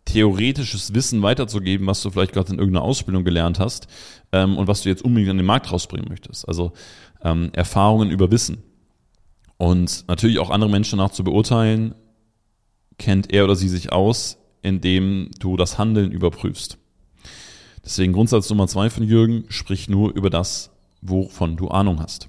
theoretisches 0.05 0.95
Wissen 0.95 1.21
weiterzugeben, 1.23 1.89
was 1.89 2.01
du 2.01 2.11
vielleicht 2.11 2.33
gerade 2.33 2.53
in 2.53 2.61
irgendeiner 2.61 2.85
Ausbildung 2.85 3.25
gelernt 3.25 3.59
hast 3.59 3.89
ähm, 4.31 4.57
und 4.57 4.69
was 4.69 4.83
du 4.83 4.89
jetzt 4.89 5.03
unbedingt 5.03 5.33
an 5.33 5.39
den 5.39 5.47
Markt 5.47 5.73
rausbringen 5.73 6.09
möchtest. 6.09 6.47
Also 6.47 6.75
ähm, 7.25 7.51
Erfahrungen 7.55 8.09
über 8.09 8.31
Wissen. 8.31 8.63
Und 9.57 10.05
natürlich 10.07 10.39
auch 10.39 10.51
andere 10.51 10.71
Menschen 10.71 11.01
danach 11.01 11.11
zu 11.11 11.25
beurteilen, 11.25 11.97
kennt 12.99 13.33
er 13.33 13.43
oder 13.43 13.57
sie 13.57 13.69
sich 13.69 13.91
aus, 13.91 14.39
indem 14.63 15.33
du 15.41 15.57
das 15.57 15.77
Handeln 15.77 16.13
überprüfst. 16.13 16.79
Deswegen 17.87 18.13
Grundsatz 18.13 18.51
Nummer 18.51 18.67
zwei 18.67 18.91
von 18.91 19.05
Jürgen, 19.05 19.45
sprich 19.49 19.89
nur 19.89 20.13
über 20.13 20.29
das, 20.29 20.71
wovon 21.03 21.57
du 21.57 21.69
Ahnung 21.69 22.01
hast. 22.01 22.29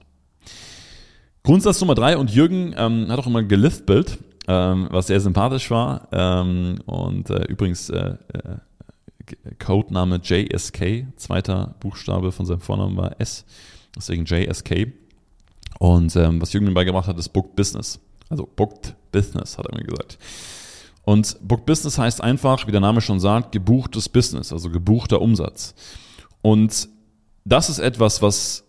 Grundsatz 1.42 1.82
Nummer 1.82 1.96
drei 1.96 2.16
und 2.16 2.30
Jürgen 2.30 2.76
ähm, 2.78 3.08
hat 3.10 3.18
auch 3.18 3.26
immer 3.26 3.42
geliftbild, 3.42 4.20
ähm, 4.48 4.88
was 4.92 5.08
sehr 5.08 5.20
sympathisch 5.20 5.72
war. 5.72 6.10
Ähm, 6.12 6.80
und 6.86 7.32
äh, 7.32 7.46
übrigens 7.46 7.90
äh, 7.90 8.18
äh, 8.34 9.56
Codename 9.58 10.22
JSK, 10.24 11.08
zweiter 11.16 11.76
Buchstabe 11.80 12.32
von 12.32 12.46
seinem 12.46 12.62
Vornamen 12.62 12.96
war 12.96 13.20
S, 13.20 13.44
deswegen 13.96 14.26
JSK. 14.26 14.94
Und 15.80 16.16
ähm, 16.16 16.40
was 16.40 16.54
Jürgen 16.54 16.68
dabei 16.68 16.84
gemacht 16.84 17.08
hat, 17.08 17.18
ist 17.18 17.30
Booked 17.30 17.56
Business. 17.56 18.00
Also 18.30 18.48
Booked 18.56 18.96
Business, 19.12 19.58
hat 19.58 19.66
er 19.66 19.76
mir 19.76 19.86
gesagt. 19.86 20.20
Und 21.08 21.38
Booked 21.42 21.66
Business 21.66 21.98
heißt 21.98 22.22
einfach, 22.22 22.68
wie 22.68 22.72
der 22.72 22.82
Name 22.82 23.00
schon 23.00 23.22
sagt, 23.22 23.54
gebuchtes 23.54 24.10
Business, 24.10 24.52
also 24.52 24.70
gebuchter 24.70 25.22
Umsatz. 25.22 25.74
Und 26.42 26.90
das 27.46 27.70
ist 27.70 27.80
etwas, 27.80 28.22
was 28.22 28.66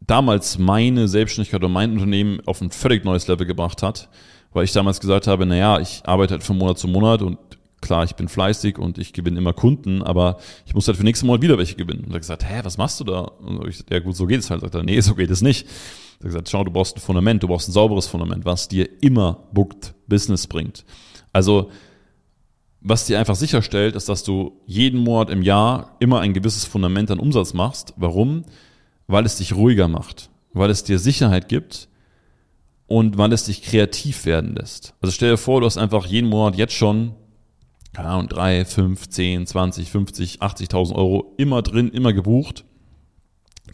damals 0.00 0.58
meine 0.58 1.06
Selbstständigkeit 1.06 1.60
oder 1.60 1.68
mein 1.68 1.92
Unternehmen 1.92 2.40
auf 2.46 2.60
ein 2.60 2.72
völlig 2.72 3.04
neues 3.04 3.28
Level 3.28 3.46
gebracht 3.46 3.84
hat, 3.84 4.08
weil 4.54 4.64
ich 4.64 4.72
damals 4.72 4.98
gesagt 4.98 5.28
habe, 5.28 5.46
naja, 5.46 5.78
ich 5.78 6.02
arbeite 6.04 6.32
halt 6.32 6.42
von 6.42 6.58
Monat 6.58 6.80
zu 6.80 6.88
Monat 6.88 7.22
und 7.22 7.38
klar, 7.80 8.02
ich 8.02 8.16
bin 8.16 8.26
fleißig 8.26 8.76
und 8.76 8.98
ich 8.98 9.12
gewinne 9.12 9.38
immer 9.38 9.52
Kunden, 9.52 10.02
aber 10.02 10.38
ich 10.66 10.74
muss 10.74 10.88
halt 10.88 10.96
für 10.96 11.04
nächsten 11.04 11.28
Monat 11.28 11.42
wieder 11.42 11.58
welche 11.58 11.76
gewinnen. 11.76 12.00
Und 12.00 12.10
er 12.10 12.14
hat 12.14 12.22
gesagt, 12.22 12.44
hä, 12.44 12.58
was 12.64 12.76
machst 12.76 12.98
du 12.98 13.04
da? 13.04 13.20
Und 13.20 13.68
ich, 13.68 13.84
ja 13.88 14.00
gut, 14.00 14.16
so 14.16 14.26
geht 14.26 14.40
es 14.40 14.50
halt. 14.50 14.62
Sagt 14.62 14.74
er, 14.74 14.82
nee, 14.82 15.00
so 15.00 15.14
geht 15.14 15.30
es 15.30 15.42
nicht. 15.42 15.64
Er 15.64 16.24
hat 16.24 16.26
gesagt, 16.26 16.48
schau, 16.48 16.64
du 16.64 16.72
brauchst 16.72 16.96
ein 16.96 17.00
Fundament, 17.00 17.44
du 17.44 17.46
brauchst 17.46 17.68
ein 17.68 17.72
sauberes 17.72 18.08
Fundament, 18.08 18.44
was 18.44 18.66
dir 18.66 18.88
immer 19.00 19.44
Booked 19.52 19.94
Business 20.08 20.48
bringt. 20.48 20.84
Also, 21.36 21.70
was 22.80 23.04
dir 23.04 23.18
einfach 23.18 23.34
sicherstellt, 23.34 23.94
ist, 23.94 24.08
dass 24.08 24.24
du 24.24 24.58
jeden 24.64 25.00
Monat 25.00 25.28
im 25.28 25.42
Jahr 25.42 25.96
immer 26.00 26.20
ein 26.20 26.32
gewisses 26.32 26.64
Fundament 26.64 27.10
an 27.10 27.18
Umsatz 27.18 27.52
machst. 27.52 27.92
Warum? 27.98 28.46
Weil 29.06 29.26
es 29.26 29.36
dich 29.36 29.54
ruhiger 29.54 29.86
macht, 29.86 30.30
weil 30.54 30.70
es 30.70 30.82
dir 30.82 30.98
Sicherheit 30.98 31.50
gibt 31.50 31.88
und 32.86 33.18
weil 33.18 33.34
es 33.34 33.44
dich 33.44 33.60
kreativ 33.60 34.24
werden 34.24 34.54
lässt. 34.54 34.94
Also 35.02 35.12
stell 35.12 35.32
dir 35.32 35.36
vor, 35.36 35.60
du 35.60 35.66
hast 35.66 35.76
einfach 35.76 36.06
jeden 36.06 36.30
Monat 36.30 36.56
jetzt 36.56 36.72
schon 36.72 37.12
keine 37.92 38.08
Ahnung, 38.08 38.28
3, 38.28 38.64
5, 38.64 39.08
10, 39.08 39.46
20, 39.46 39.90
50, 39.90 40.42
80.000 40.42 40.94
Euro 40.94 41.34
immer 41.36 41.60
drin, 41.60 41.90
immer 41.90 42.14
gebucht. 42.14 42.64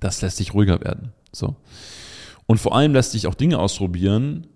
Das 0.00 0.20
lässt 0.20 0.40
dich 0.40 0.52
ruhiger 0.52 0.80
werden. 0.80 1.12
So. 1.30 1.54
Und 2.46 2.58
vor 2.58 2.74
allem 2.74 2.92
lässt 2.92 3.12
sich 3.12 3.28
auch 3.28 3.34
Dinge 3.34 3.60
ausprobieren, 3.60 4.48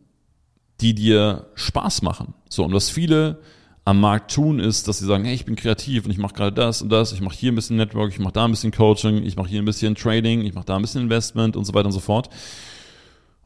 die 0.81 0.95
dir 0.95 1.47
Spaß 1.55 2.03
machen. 2.03 2.35
So, 2.49 2.65
und 2.65 2.73
was 2.73 2.91
viele 2.91 3.39
am 3.87 4.01
Markt 4.01 4.35
tun, 4.35 4.59
ist, 4.59 4.89
dass 4.89 4.99
sie 4.99 5.07
sagen, 5.07 5.25
hey, 5.25 5.35
ich 5.35 5.45
bin 5.45 5.55
kreativ 5.55 6.05
und 6.05 6.11
ich 6.11 6.19
mache 6.19 6.35
gerade 6.35 6.53
das 6.53 6.83
und 6.83 6.91
das, 6.91 7.13
ich 7.13 7.21
mache 7.21 7.37
hier 7.37 7.53
ein 7.53 7.55
bisschen 7.55 7.77
Network, 7.77 8.11
ich 8.11 8.19
mache 8.19 8.33
da 8.33 8.45
ein 8.45 8.51
bisschen 8.51 8.73
Coaching, 8.73 9.23
ich 9.23 9.37
mache 9.37 9.49
hier 9.49 9.63
ein 9.63 9.65
bisschen 9.65 9.95
Trading, 9.95 10.43
ich 10.43 10.55
mache 10.55 10.67
da 10.67 10.75
ein 10.75 10.83
bisschen 10.83 11.03
Investment 11.03 11.57
und 11.57 11.65
so 11.65 11.73
weiter 11.73 11.87
und 11.87 11.93
so 11.93 12.01
fort. 12.01 12.29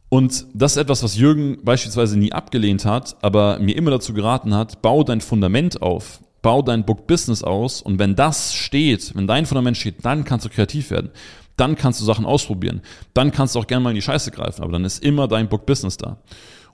Und 0.08 0.46
das 0.54 0.72
ist 0.72 0.78
etwas, 0.78 1.02
was 1.02 1.16
Jürgen 1.16 1.58
beispielsweise 1.62 2.18
nie 2.18 2.32
abgelehnt 2.32 2.86
hat, 2.86 3.16
aber 3.22 3.58
mir 3.58 3.76
immer 3.76 3.90
dazu 3.90 4.14
geraten 4.14 4.54
hat, 4.54 4.80
bau 4.80 5.04
dein 5.04 5.20
Fundament 5.20 5.82
auf, 5.82 6.20
bau 6.40 6.62
dein 6.62 6.86
Book 6.86 7.06
Business 7.06 7.44
aus 7.44 7.82
und 7.82 7.98
wenn 7.98 8.16
das 8.16 8.54
steht, 8.54 9.14
wenn 9.14 9.26
dein 9.26 9.44
Fundament 9.44 9.76
steht, 9.76 10.04
dann 10.06 10.24
kannst 10.24 10.46
du 10.46 10.50
kreativ 10.50 10.90
werden. 10.90 11.10
Dann 11.58 11.76
kannst 11.76 12.00
du 12.00 12.06
Sachen 12.06 12.24
ausprobieren. 12.24 12.80
Dann 13.12 13.30
kannst 13.30 13.54
du 13.54 13.58
auch 13.58 13.66
gerne 13.66 13.84
mal 13.84 13.90
in 13.90 13.96
die 13.96 14.02
Scheiße 14.02 14.30
greifen, 14.30 14.62
aber 14.62 14.72
dann 14.72 14.86
ist 14.86 15.04
immer 15.04 15.28
dein 15.28 15.50
Book 15.50 15.66
Business 15.66 15.98
da. 15.98 16.16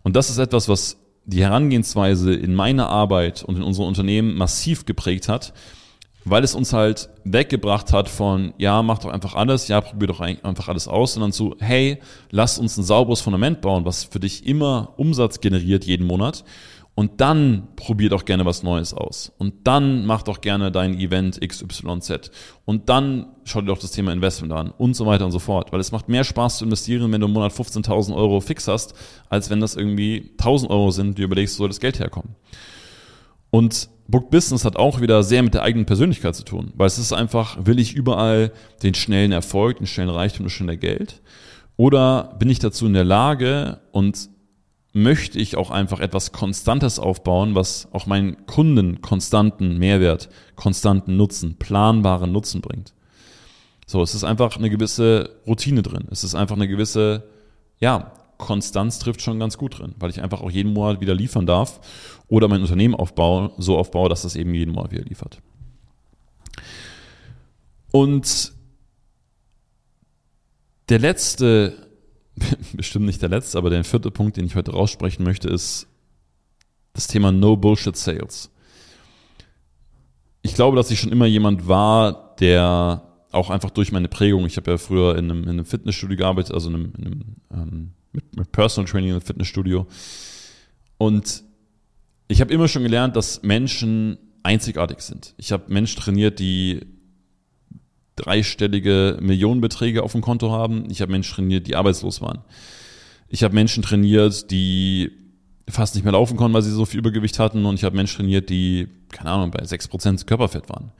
Und 0.03 0.17
das 0.17 0.31
ist 0.31 0.38
etwas, 0.38 0.69
was 0.69 0.99
die 1.25 1.43
Herangehensweise 1.43 2.33
in 2.33 2.55
meiner 2.55 2.88
Arbeit 2.88 3.43
und 3.43 3.57
in 3.57 3.62
unserem 3.62 3.88
Unternehmen 3.88 4.37
massiv 4.37 4.87
geprägt 4.87 5.29
hat, 5.29 5.53
weil 6.25 6.43
es 6.43 6.55
uns 6.55 6.73
halt 6.73 7.09
weggebracht 7.25 7.93
hat 7.93 8.09
von, 8.09 8.53
ja, 8.59 8.83
mach 8.83 8.99
doch 8.99 9.11
einfach 9.11 9.35
alles, 9.35 9.69
ja, 9.69 9.81
probier 9.81 10.09
doch 10.09 10.21
einfach 10.21 10.69
alles 10.69 10.88
aus, 10.88 11.15
sondern 11.15 11.33
zu, 11.33 11.55
hey, 11.59 11.99
lass 12.31 12.59
uns 12.59 12.76
ein 12.76 12.83
sauberes 12.85 13.21
Fundament 13.21 13.61
bauen, 13.61 13.85
was 13.85 14.05
für 14.05 14.21
dich 14.21 14.47
immer 14.47 14.95
Umsatz 14.97 15.41
generiert 15.41 15.85
jeden 15.85 16.07
Monat. 16.07 16.45
Und 16.97 17.21
dann 17.21 17.69
probier 17.76 18.09
doch 18.09 18.25
gerne 18.25 18.47
was 18.47 18.62
Neues 18.62 18.95
aus. 18.95 19.31
Und 19.37 19.67
dann 19.67 20.07
mach 20.07 20.23
doch 20.23 20.41
gerne 20.41 20.73
dein 20.73 20.99
Event 20.99 21.38
XYZ. 21.47 22.31
Und 22.65 22.88
dann 22.88 23.26
schau 23.45 23.61
dir 23.61 23.67
doch 23.67 23.79
das 23.79 23.91
Thema 23.91 24.15
Investment 24.15 24.55
an 24.55 24.71
und 24.71 24.97
so 24.97 25.05
weiter 25.05 25.26
und 25.26 25.31
so 25.31 25.38
fort. 25.38 25.73
Weil 25.73 25.81
es 25.81 25.93
macht 25.93 26.09
mehr 26.09 26.25
Spaß 26.25 26.57
zu 26.57 26.65
investieren, 26.65 27.12
wenn 27.12 27.21
du 27.21 27.26
im 27.26 27.35
Monat 27.35 27.53
15.000 27.53 28.17
Euro 28.17 28.41
fix 28.41 28.67
hast, 28.67 28.95
als 29.29 29.50
wenn 29.50 29.61
das 29.61 29.76
irgendwie 29.76 30.33
1.000 30.38 30.71
Euro 30.71 30.91
sind, 30.91 31.19
die 31.19 31.23
überlegst, 31.23 31.57
wo 31.57 31.65
soll 31.65 31.69
das 31.69 31.81
Geld 31.81 32.00
herkommen. 32.00 32.35
Und 33.50 33.91
Book 34.09 34.31
Business 34.31 34.65
hat 34.65 34.76
auch 34.76 35.03
wieder 35.03 35.23
sehr 35.23 35.43
mit 35.43 35.53
der 35.53 35.65
eigenen 35.65 35.85
Persönlichkeit 35.85 36.35
zu 36.35 36.45
tun, 36.45 36.73
weil 36.76 36.87
es 36.87 36.97
ist 36.97 37.12
einfach, 37.12 37.59
will 37.67 37.79
ich 37.79 37.93
überall 37.93 38.53
den 38.83 38.95
schnellen 38.95 39.33
Erfolg, 39.33 39.79
den 39.79 39.87
schnellen 39.87 40.11
Reichtum, 40.11 40.47
das 40.47 40.53
schnelle 40.53 40.79
Geld? 40.79 41.21
Oder 41.76 42.37
bin 42.38 42.49
ich 42.49 42.59
dazu 42.59 42.87
in 42.87 42.95
der 42.95 43.05
Lage 43.05 43.81
und 43.93 44.31
möchte 44.97 45.38
ich 45.38 45.57
auch 45.57 45.71
einfach 45.71 46.00
etwas 46.00 46.33
Konstantes 46.33 46.99
aufbauen, 46.99 47.55
was 47.55 47.87
auch 47.93 48.07
meinen 48.07 48.47
Kunden 48.47 49.03
konstanten 49.03 49.76
Mehrwert, 49.76 50.31
konstanten 50.55 51.19
Nutzen, 51.19 51.57
planbaren 51.59 52.33
Nutzen 52.33 52.62
bringt? 52.62 52.95
So, 53.87 54.03
es 54.03 54.15
ist 54.15 54.25
einfach 54.25 54.57
eine 54.57 54.71
gewisse 54.71 55.37
Routine 55.47 55.83
drin. 55.83 56.09
Es 56.11 56.25
ist 56.25 56.35
einfach 56.35 56.57
eine 56.57 56.67
gewisse, 56.67 57.25
ja, 57.79 58.12
Konstanz 58.38 58.99
trifft 58.99 59.21
schon 59.21 59.38
ganz 59.38 59.59
gut 59.59 59.79
drin, 59.79 59.95
weil 59.99 60.11
ich 60.11 60.23
einfach 60.23 60.41
auch 60.41 60.50
jeden 60.50 60.73
Monat 60.73 61.00
wieder 61.03 61.15
liefern 61.15 61.47
darf 61.47 61.79
oder 62.29 62.49
mein 62.49 62.62
Unternehmen 62.62 62.95
aufbaue, 62.95 63.53
so 63.59 63.76
aufbaue, 63.76 64.09
dass 64.09 64.23
das 64.23 64.35
eben 64.35 64.55
jeden 64.55 64.73
Monat 64.73 64.93
wieder 64.93 65.05
liefert. 65.05 65.41
Und 67.93 68.53
der 70.88 70.99
letzte, 70.99 71.86
bestimmt 72.73 73.07
nicht 73.07 73.23
der 73.23 73.28
letzte, 73.28 73.59
aber 73.59 73.71
der 73.71 73.85
vierte 73.85 74.11
Punkt, 74.11 74.37
den 74.37 74.47
ich 74.47 74.57
heute 74.57 74.73
raussprechen 74.73 75.25
möchte, 75.25 75.49
ist 75.49 75.87
das 76.93 77.07
Thema 77.07 77.33
No 77.33 77.57
Bullshit 77.57 77.97
Sales. 77.97 78.50
Ich 80.43 80.55
glaube, 80.55 80.76
dass 80.76 80.90
ich 80.90 81.00
schon 81.00 81.12
immer 81.12 81.26
jemand 81.26 81.69
war, 81.69 82.37
der 82.37 83.02
auch 83.33 83.50
einfach 83.50 83.71
durch 83.71 83.93
meine 83.93 84.09
Prägung, 84.09 84.47
ich 84.47 84.57
habe 84.57 84.71
ja 84.71 84.78
früher 84.78 85.16
in 85.16 85.31
einem, 85.31 85.43
in 85.45 85.50
einem 85.50 85.64
Fitnessstudio 85.64 86.16
gearbeitet, 86.16 86.55
also 86.55 86.69
in 86.71 86.75
einem, 86.75 86.93
in 86.97 87.05
einem 87.07 87.23
ähm, 87.52 87.90
mit, 88.12 88.37
mit 88.37 88.52
Personal 88.52 88.90
Training 88.90 89.14
im 89.14 89.21
Fitnessstudio. 89.21 89.87
Und 90.99 91.43
ich 92.28 92.40
habe 92.40 92.52
immer 92.52 92.69
schon 92.69 92.83
gelernt, 92.83 93.14
dass 93.16 93.43
Menschen 93.43 94.19
einzigartig 94.43 95.00
sind. 95.00 95.35
Ich 95.37 95.52
habe 95.52 95.73
Menschen 95.73 96.00
trainiert, 96.00 96.38
die 96.38 96.81
dreistellige 98.17 99.19
Millionenbeträge 99.21 100.03
auf 100.03 100.13
dem 100.13 100.23
Konto 100.23 100.51
haben. 100.51 100.91
Ich 100.91 101.01
habe 101.01 101.13
Menschen 101.13 101.35
trainiert, 101.35 101.67
die 101.67 101.77
arbeitslos 101.77 102.21
waren. 102.21 102.41
Ich 103.29 103.43
habe 103.43 103.55
Menschen 103.55 103.83
trainiert, 103.83 104.51
die 104.51 105.13
fast 105.69 105.95
nicht 105.95 106.05
mehr 106.05 106.13
laufen 106.13 106.37
konnten, 106.37 106.55
weil 106.55 106.63
sie 106.63 106.71
so 106.71 106.85
viel 106.85 107.01
Übergewicht 107.01 107.39
hatten. 107.39 107.67
Und 107.67 107.75
ich 107.75 107.85
habe 107.85 107.97
Menschen 107.97 108.19
trainiert, 108.19 108.51
die, 108.51 108.89
keine 109.11 109.31
Ahnung, 109.31 109.51
bei 109.51 109.63
6% 109.63 110.25
Körperfett 110.27 110.69
waren. 110.69 110.93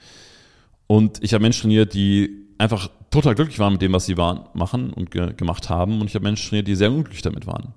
Und 0.87 1.23
ich 1.23 1.35
habe 1.35 1.43
Menschen 1.43 1.63
trainiert, 1.63 1.95
die 1.95 2.47
einfach 2.59 2.91
total 3.11 3.35
glücklich 3.35 3.59
waren 3.59 3.73
mit 3.73 3.83
dem, 3.83 3.93
was 3.93 4.07
sie 4.07 4.17
waren, 4.17 4.47
machen 4.55 4.93
und 4.93 5.11
ge 5.11 5.33
gemacht 5.35 5.69
haben. 5.69 6.01
Und 6.01 6.09
ich 6.09 6.15
habe 6.15 6.25
Menschen 6.25 6.49
trainiert, 6.49 6.69
die 6.69 6.75
sehr 6.75 6.91
unglücklich 6.91 7.23
damit 7.23 7.47
waren. 7.47 7.75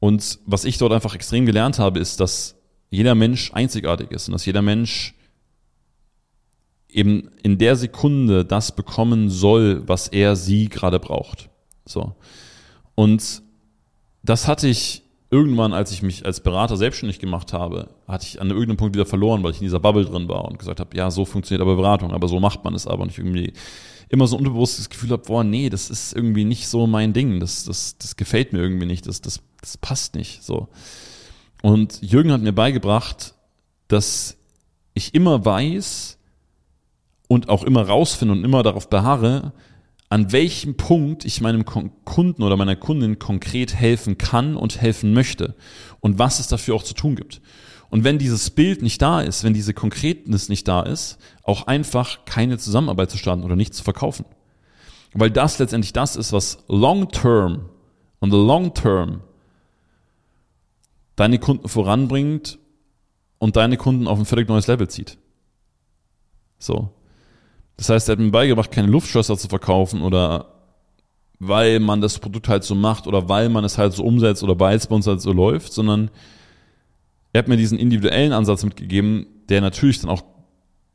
Und 0.00 0.38
was 0.46 0.64
ich 0.64 0.78
dort 0.78 0.92
einfach 0.92 1.14
extrem 1.14 1.46
gelernt 1.46 1.78
habe, 1.78 1.98
ist, 1.98 2.20
dass 2.20 2.56
jeder 2.90 3.14
Mensch 3.14 3.52
einzigartig 3.54 4.10
ist 4.10 4.28
und 4.28 4.32
dass 4.32 4.44
jeder 4.44 4.62
Mensch 4.62 5.14
eben 6.94 7.30
in 7.42 7.58
der 7.58 7.76
Sekunde 7.76 8.44
das 8.44 8.74
bekommen 8.74 9.30
soll, 9.30 9.86
was 9.86 10.08
er 10.08 10.36
sie 10.36 10.68
gerade 10.68 10.98
braucht. 10.98 11.48
So. 11.84 12.14
Und 12.94 13.42
das 14.22 14.46
hatte 14.46 14.68
ich 14.68 15.02
irgendwann, 15.30 15.72
als 15.72 15.90
ich 15.92 16.02
mich 16.02 16.26
als 16.26 16.40
Berater 16.40 16.76
selbstständig 16.76 17.18
gemacht 17.18 17.52
habe, 17.52 17.88
hatte 18.06 18.26
ich 18.26 18.40
an 18.40 18.50
irgendeinem 18.50 18.76
Punkt 18.76 18.94
wieder 18.94 19.06
verloren, 19.06 19.42
weil 19.42 19.52
ich 19.52 19.58
in 19.58 19.64
dieser 19.64 19.80
Bubble 19.80 20.04
drin 20.04 20.28
war 20.28 20.44
und 20.44 20.58
gesagt 20.58 20.78
habe, 20.78 20.94
ja, 20.96 21.10
so 21.10 21.24
funktioniert 21.24 21.62
aber 21.62 21.76
Beratung, 21.76 22.12
aber 22.12 22.28
so 22.28 22.38
macht 22.38 22.64
man 22.64 22.74
es 22.74 22.86
aber 22.86 23.06
nicht 23.06 23.18
irgendwie 23.18 23.54
immer 24.10 24.26
so 24.26 24.36
ein 24.36 24.40
unterbewusstes 24.40 24.90
Gefühl 24.90 25.10
habe, 25.10 25.22
boah, 25.26 25.42
nee, 25.42 25.70
das 25.70 25.88
ist 25.88 26.12
irgendwie 26.14 26.44
nicht 26.44 26.68
so 26.68 26.86
mein 26.86 27.14
Ding, 27.14 27.40
das, 27.40 27.64
das, 27.64 27.96
das 27.96 28.16
gefällt 28.16 28.52
mir 28.52 28.58
irgendwie 28.58 28.84
nicht, 28.84 29.06
das, 29.06 29.22
das, 29.22 29.40
das 29.62 29.78
passt 29.78 30.14
nicht, 30.14 30.42
so. 30.42 30.68
Und 31.62 32.02
Jürgen 32.02 32.30
hat 32.30 32.42
mir 32.42 32.52
beigebracht, 32.52 33.34
dass 33.88 34.36
ich 34.92 35.14
immer 35.14 35.46
weiß 35.46 36.18
und 37.32 37.48
auch 37.48 37.64
immer 37.64 37.88
rausfinde 37.88 38.34
und 38.34 38.44
immer 38.44 38.62
darauf 38.62 38.90
beharre, 38.90 39.54
an 40.10 40.32
welchem 40.32 40.76
Punkt 40.76 41.24
ich 41.24 41.40
meinem 41.40 41.64
Kunden 41.64 42.42
oder 42.42 42.58
meiner 42.58 42.76
Kundin 42.76 43.18
konkret 43.18 43.74
helfen 43.74 44.18
kann 44.18 44.54
und 44.54 44.82
helfen 44.82 45.14
möchte 45.14 45.54
und 46.00 46.18
was 46.18 46.40
es 46.40 46.48
dafür 46.48 46.74
auch 46.74 46.82
zu 46.82 46.92
tun 46.92 47.16
gibt. 47.16 47.40
Und 47.88 48.04
wenn 48.04 48.18
dieses 48.18 48.50
Bild 48.50 48.82
nicht 48.82 49.00
da 49.00 49.22
ist, 49.22 49.44
wenn 49.44 49.54
diese 49.54 49.72
Konkretness 49.72 50.50
nicht 50.50 50.68
da 50.68 50.82
ist, 50.82 51.16
auch 51.42 51.66
einfach 51.68 52.26
keine 52.26 52.58
Zusammenarbeit 52.58 53.10
zu 53.10 53.16
starten 53.16 53.44
oder 53.44 53.56
nicht 53.56 53.72
zu 53.72 53.82
verkaufen. 53.82 54.26
Weil 55.14 55.30
das 55.30 55.58
letztendlich 55.58 55.94
das 55.94 56.16
ist, 56.16 56.34
was 56.34 56.58
long 56.68 57.08
term 57.12 57.70
und 58.20 58.30
the 58.30 58.36
long 58.36 58.74
term 58.74 59.22
deine 61.16 61.38
Kunden 61.38 61.66
voranbringt 61.66 62.58
und 63.38 63.56
deine 63.56 63.78
Kunden 63.78 64.06
auf 64.06 64.18
ein 64.18 64.26
völlig 64.26 64.50
neues 64.50 64.66
Level 64.66 64.88
zieht. 64.88 65.16
So. 66.58 66.90
Das 67.76 67.88
heißt, 67.88 68.08
er 68.08 68.12
hat 68.12 68.18
mir 68.18 68.30
beigebracht, 68.30 68.70
keine 68.70 68.88
Luftschlösser 68.88 69.36
zu 69.36 69.48
verkaufen 69.48 70.02
oder 70.02 70.52
weil 71.38 71.80
man 71.80 72.00
das 72.00 72.18
Produkt 72.18 72.48
halt 72.48 72.62
so 72.62 72.74
macht 72.74 73.06
oder 73.06 73.28
weil 73.28 73.48
man 73.48 73.64
es 73.64 73.76
halt 73.76 73.92
so 73.92 74.04
umsetzt 74.04 74.44
oder 74.44 74.60
weil 74.60 74.76
es 74.76 74.86
bei 74.86 74.94
uns 74.94 75.06
halt 75.06 75.20
so 75.20 75.32
läuft, 75.32 75.72
sondern 75.72 76.10
er 77.32 77.40
hat 77.40 77.48
mir 77.48 77.56
diesen 77.56 77.78
individuellen 77.78 78.32
Ansatz 78.32 78.62
mitgegeben, 78.62 79.26
der 79.48 79.60
natürlich 79.60 80.00
dann 80.00 80.10
auch 80.10 80.22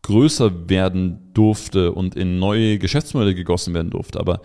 größer 0.03 0.69
werden 0.69 1.31
durfte 1.33 1.91
und 1.91 2.15
in 2.15 2.39
neue 2.39 2.79
Geschäftsmodelle 2.79 3.35
gegossen 3.35 3.73
werden 3.73 3.89
durfte. 3.89 4.19
Aber 4.19 4.41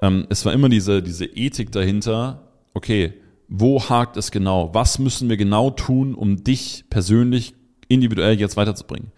ähm, 0.00 0.26
es 0.30 0.46
war 0.46 0.52
immer 0.54 0.70
diese, 0.70 1.02
diese 1.02 1.26
Ethik 1.26 1.72
dahinter, 1.72 2.48
okay, 2.72 3.12
wo 3.48 3.82
hakt 3.82 4.16
es 4.16 4.30
genau? 4.30 4.70
Was 4.72 4.98
müssen 4.98 5.28
wir 5.28 5.36
genau 5.36 5.70
tun, 5.70 6.14
um 6.14 6.42
dich 6.42 6.84
persönlich 6.88 7.54
individuell 7.88 8.40
jetzt 8.40 8.56
weiterzubringen? 8.56 9.12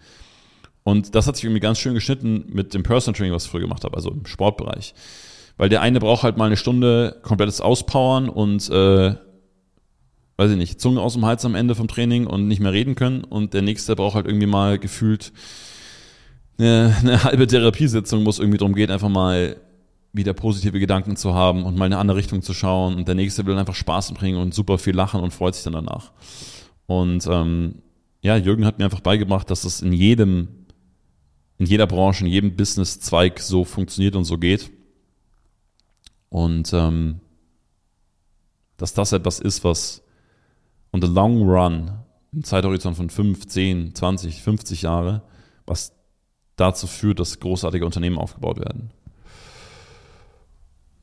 Und 0.87 1.15
das 1.15 1.27
hat 1.27 1.35
sich 1.35 1.43
irgendwie 1.43 1.59
ganz 1.59 1.79
schön 1.79 1.95
geschnitten 1.95 2.45
mit 2.47 2.73
dem 2.73 2.81
Personal 2.81 3.17
Training, 3.17 3.33
was 3.33 3.43
ich 3.43 3.51
früher 3.51 3.59
gemacht 3.59 3.83
habe, 3.83 3.97
also 3.97 4.09
im 4.09 4.25
Sportbereich. 4.25 4.93
Weil 5.57 5.67
der 5.67 5.81
eine 5.81 5.99
braucht 5.99 6.23
halt 6.23 6.37
mal 6.37 6.45
eine 6.45 6.55
Stunde 6.55 7.17
komplettes 7.23 7.59
Auspowern 7.59 8.29
und 8.29 8.69
äh, 8.69 9.15
weiß 10.37 10.51
ich 10.51 10.55
nicht, 10.55 10.79
Zunge 10.79 11.01
aus 11.01 11.15
dem 11.15 11.25
Hals 11.25 11.43
am 11.43 11.55
Ende 11.55 11.75
vom 11.75 11.89
Training 11.89 12.25
und 12.25 12.47
nicht 12.47 12.61
mehr 12.61 12.71
reden 12.71 12.95
können. 12.95 13.25
Und 13.25 13.53
der 13.53 13.63
nächste 13.63 13.97
braucht 13.97 14.15
halt 14.15 14.27
irgendwie 14.27 14.47
mal 14.47 14.79
gefühlt 14.79 15.33
eine, 16.57 16.95
eine 17.01 17.21
halbe 17.25 17.47
Therapiesitzung, 17.47 18.25
wo 18.25 18.29
es 18.29 18.39
irgendwie 18.39 18.59
darum 18.59 18.73
geht, 18.73 18.89
einfach 18.89 19.09
mal 19.09 19.57
wieder 20.13 20.31
positive 20.31 20.79
Gedanken 20.79 21.17
zu 21.17 21.33
haben 21.33 21.65
und 21.65 21.75
mal 21.75 21.87
in 21.87 21.91
eine 21.91 21.99
andere 21.99 22.17
Richtung 22.17 22.43
zu 22.43 22.53
schauen. 22.53 22.95
Und 22.95 23.09
der 23.09 23.15
nächste 23.15 23.45
will 23.45 23.57
einfach 23.57 23.75
Spaß 23.75 24.13
bringen 24.13 24.37
und 24.39 24.53
super 24.53 24.77
viel 24.77 24.95
lachen 24.95 25.19
und 25.19 25.33
freut 25.33 25.53
sich 25.53 25.65
dann 25.65 25.73
danach. 25.73 26.13
Und 26.85 27.27
ähm, 27.29 27.81
ja, 28.21 28.37
Jürgen 28.37 28.65
hat 28.65 28.79
mir 28.79 28.85
einfach 28.85 29.01
beigebracht, 29.01 29.51
dass 29.51 29.65
es 29.65 29.81
in 29.81 29.91
jedem 29.91 30.47
in 31.57 31.65
jeder 31.65 31.87
Branche, 31.87 32.25
in 32.25 32.31
jedem 32.31 32.55
Business-Zweig 32.55 33.39
so 33.39 33.63
funktioniert 33.63 34.15
und 34.15 34.25
so 34.25 34.37
geht. 34.37 34.69
Und 36.29 36.71
ähm, 36.73 37.19
dass 38.77 38.93
das 38.93 39.11
etwas 39.11 39.39
ist, 39.39 39.63
was 39.63 40.03
on 40.93 41.01
the 41.01 41.07
long 41.07 41.41
run, 41.49 41.91
im 42.31 42.43
Zeithorizont 42.43 42.95
von 42.95 43.09
5, 43.09 43.47
10, 43.47 43.95
20, 43.95 44.41
50 44.41 44.81
Jahre, 44.83 45.23
was 45.65 45.93
dazu 46.55 46.87
führt, 46.87 47.19
dass 47.19 47.39
großartige 47.39 47.85
Unternehmen 47.85 48.17
aufgebaut 48.17 48.59
werden. 48.59 48.91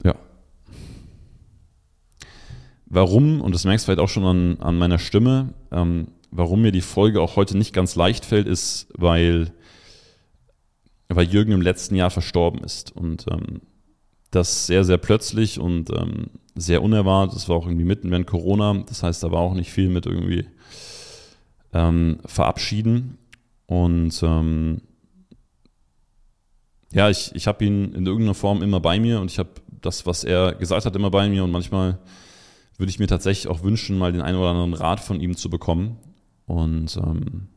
Ja. 0.04 0.14
Warum, 2.86 3.40
und 3.40 3.54
das 3.54 3.64
merkst 3.64 3.84
du 3.84 3.86
vielleicht 3.86 4.00
auch 4.00 4.08
schon 4.08 4.24
an, 4.24 4.60
an 4.60 4.78
meiner 4.78 4.98
Stimme, 4.98 5.54
ähm, 5.72 6.08
warum 6.30 6.62
mir 6.62 6.72
die 6.72 6.80
Folge 6.80 7.20
auch 7.20 7.36
heute 7.36 7.56
nicht 7.56 7.72
ganz 7.72 7.96
leicht 7.96 8.24
fällt, 8.24 8.46
ist, 8.46 8.88
weil 8.94 9.52
weil 11.08 11.26
Jürgen 11.26 11.52
im 11.52 11.62
letzten 11.62 11.94
Jahr 11.94 12.10
verstorben 12.10 12.62
ist. 12.62 12.94
Und 12.94 13.26
ähm, 13.30 13.60
das 14.30 14.66
sehr, 14.66 14.84
sehr 14.84 14.98
plötzlich 14.98 15.60
und 15.60 15.90
ähm, 15.90 16.30
sehr 16.54 16.82
unerwartet. 16.82 17.36
Das 17.36 17.48
war 17.48 17.56
auch 17.56 17.66
irgendwie 17.66 17.84
mitten 17.84 18.10
während 18.10 18.26
Corona. 18.26 18.84
Das 18.86 19.02
heißt, 19.02 19.22
da 19.22 19.30
war 19.30 19.40
auch 19.40 19.54
nicht 19.54 19.72
viel 19.72 19.88
mit 19.88 20.06
irgendwie 20.06 20.46
ähm, 21.72 22.18
verabschieden. 22.24 23.18
Und 23.66 24.22
ähm, 24.22 24.82
ja, 26.92 27.10
ich, 27.10 27.34
ich 27.34 27.46
habe 27.46 27.64
ihn 27.64 27.92
in 27.92 28.06
irgendeiner 28.06 28.34
Form 28.34 28.62
immer 28.62 28.80
bei 28.80 29.00
mir 29.00 29.20
und 29.20 29.30
ich 29.30 29.38
habe 29.38 29.50
das, 29.80 30.06
was 30.06 30.24
er 30.24 30.54
gesagt 30.54 30.86
hat, 30.86 30.96
immer 30.96 31.10
bei 31.10 31.28
mir. 31.28 31.44
Und 31.44 31.50
manchmal 31.50 31.98
würde 32.76 32.90
ich 32.90 32.98
mir 32.98 33.06
tatsächlich 33.06 33.48
auch 33.48 33.62
wünschen, 33.62 33.98
mal 33.98 34.12
den 34.12 34.20
einen 34.20 34.38
oder 34.38 34.50
anderen 34.50 34.74
Rat 34.74 35.00
von 35.00 35.20
ihm 35.20 35.36
zu 35.36 35.50
bekommen. 35.50 35.98
Und 36.46 36.96
ähm, 36.96 37.48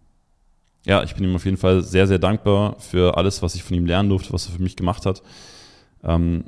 ja, 0.85 1.03
ich 1.03 1.15
bin 1.15 1.23
ihm 1.23 1.35
auf 1.35 1.45
jeden 1.45 1.57
Fall 1.57 1.81
sehr, 1.83 2.07
sehr 2.07 2.19
dankbar 2.19 2.79
für 2.79 3.17
alles, 3.17 3.41
was 3.41 3.55
ich 3.55 3.63
von 3.63 3.75
ihm 3.75 3.85
lernen 3.85 4.09
durfte, 4.09 4.33
was 4.33 4.47
er 4.47 4.53
für 4.53 4.61
mich 4.61 4.75
gemacht 4.75 5.05
hat. 5.05 5.21
Ähm, 6.03 6.45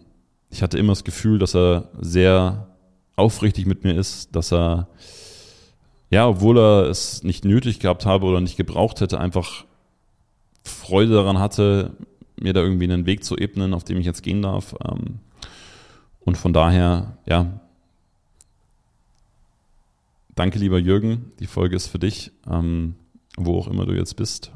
ich 0.49 0.61
hatte 0.63 0.77
immer 0.77 0.93
das 0.93 1.03
Gefühl, 1.03 1.39
dass 1.39 1.55
er 1.55 1.89
sehr 1.99 2.67
aufrichtig 3.15 3.65
mit 3.65 3.83
mir 3.83 3.93
ist, 3.93 4.35
dass 4.35 4.51
er, 4.51 4.87
ja, 6.09 6.27
obwohl 6.27 6.57
er 6.57 6.89
es 6.89 7.23
nicht 7.23 7.45
nötig 7.45 7.79
gehabt 7.79 8.05
habe 8.05 8.25
oder 8.25 8.41
nicht 8.41 8.57
gebraucht 8.57 9.01
hätte, 9.01 9.19
einfach 9.19 9.65
Freude 10.63 11.13
daran 11.13 11.39
hatte, 11.39 11.91
mir 12.39 12.53
da 12.53 12.61
irgendwie 12.61 12.85
einen 12.85 13.05
Weg 13.05 13.23
zu 13.23 13.37
ebnen, 13.37 13.73
auf 13.73 13.83
dem 13.83 13.97
ich 13.97 14.05
jetzt 14.05 14.23
gehen 14.23 14.41
darf. 14.41 14.75
Ähm, 14.83 15.19
und 16.21 16.37
von 16.37 16.53
daher, 16.53 17.17
ja, 17.27 17.59
danke 20.35 20.59
lieber 20.59 20.79
Jürgen, 20.79 21.31
die 21.39 21.47
Folge 21.47 21.75
ist 21.75 21.87
für 21.87 21.99
dich. 21.99 22.31
Ähm, 22.49 22.95
wo 23.45 23.59
auch 23.59 23.67
immer 23.67 23.85
du 23.85 23.93
jetzt 23.93 24.15
bist. 24.15 24.51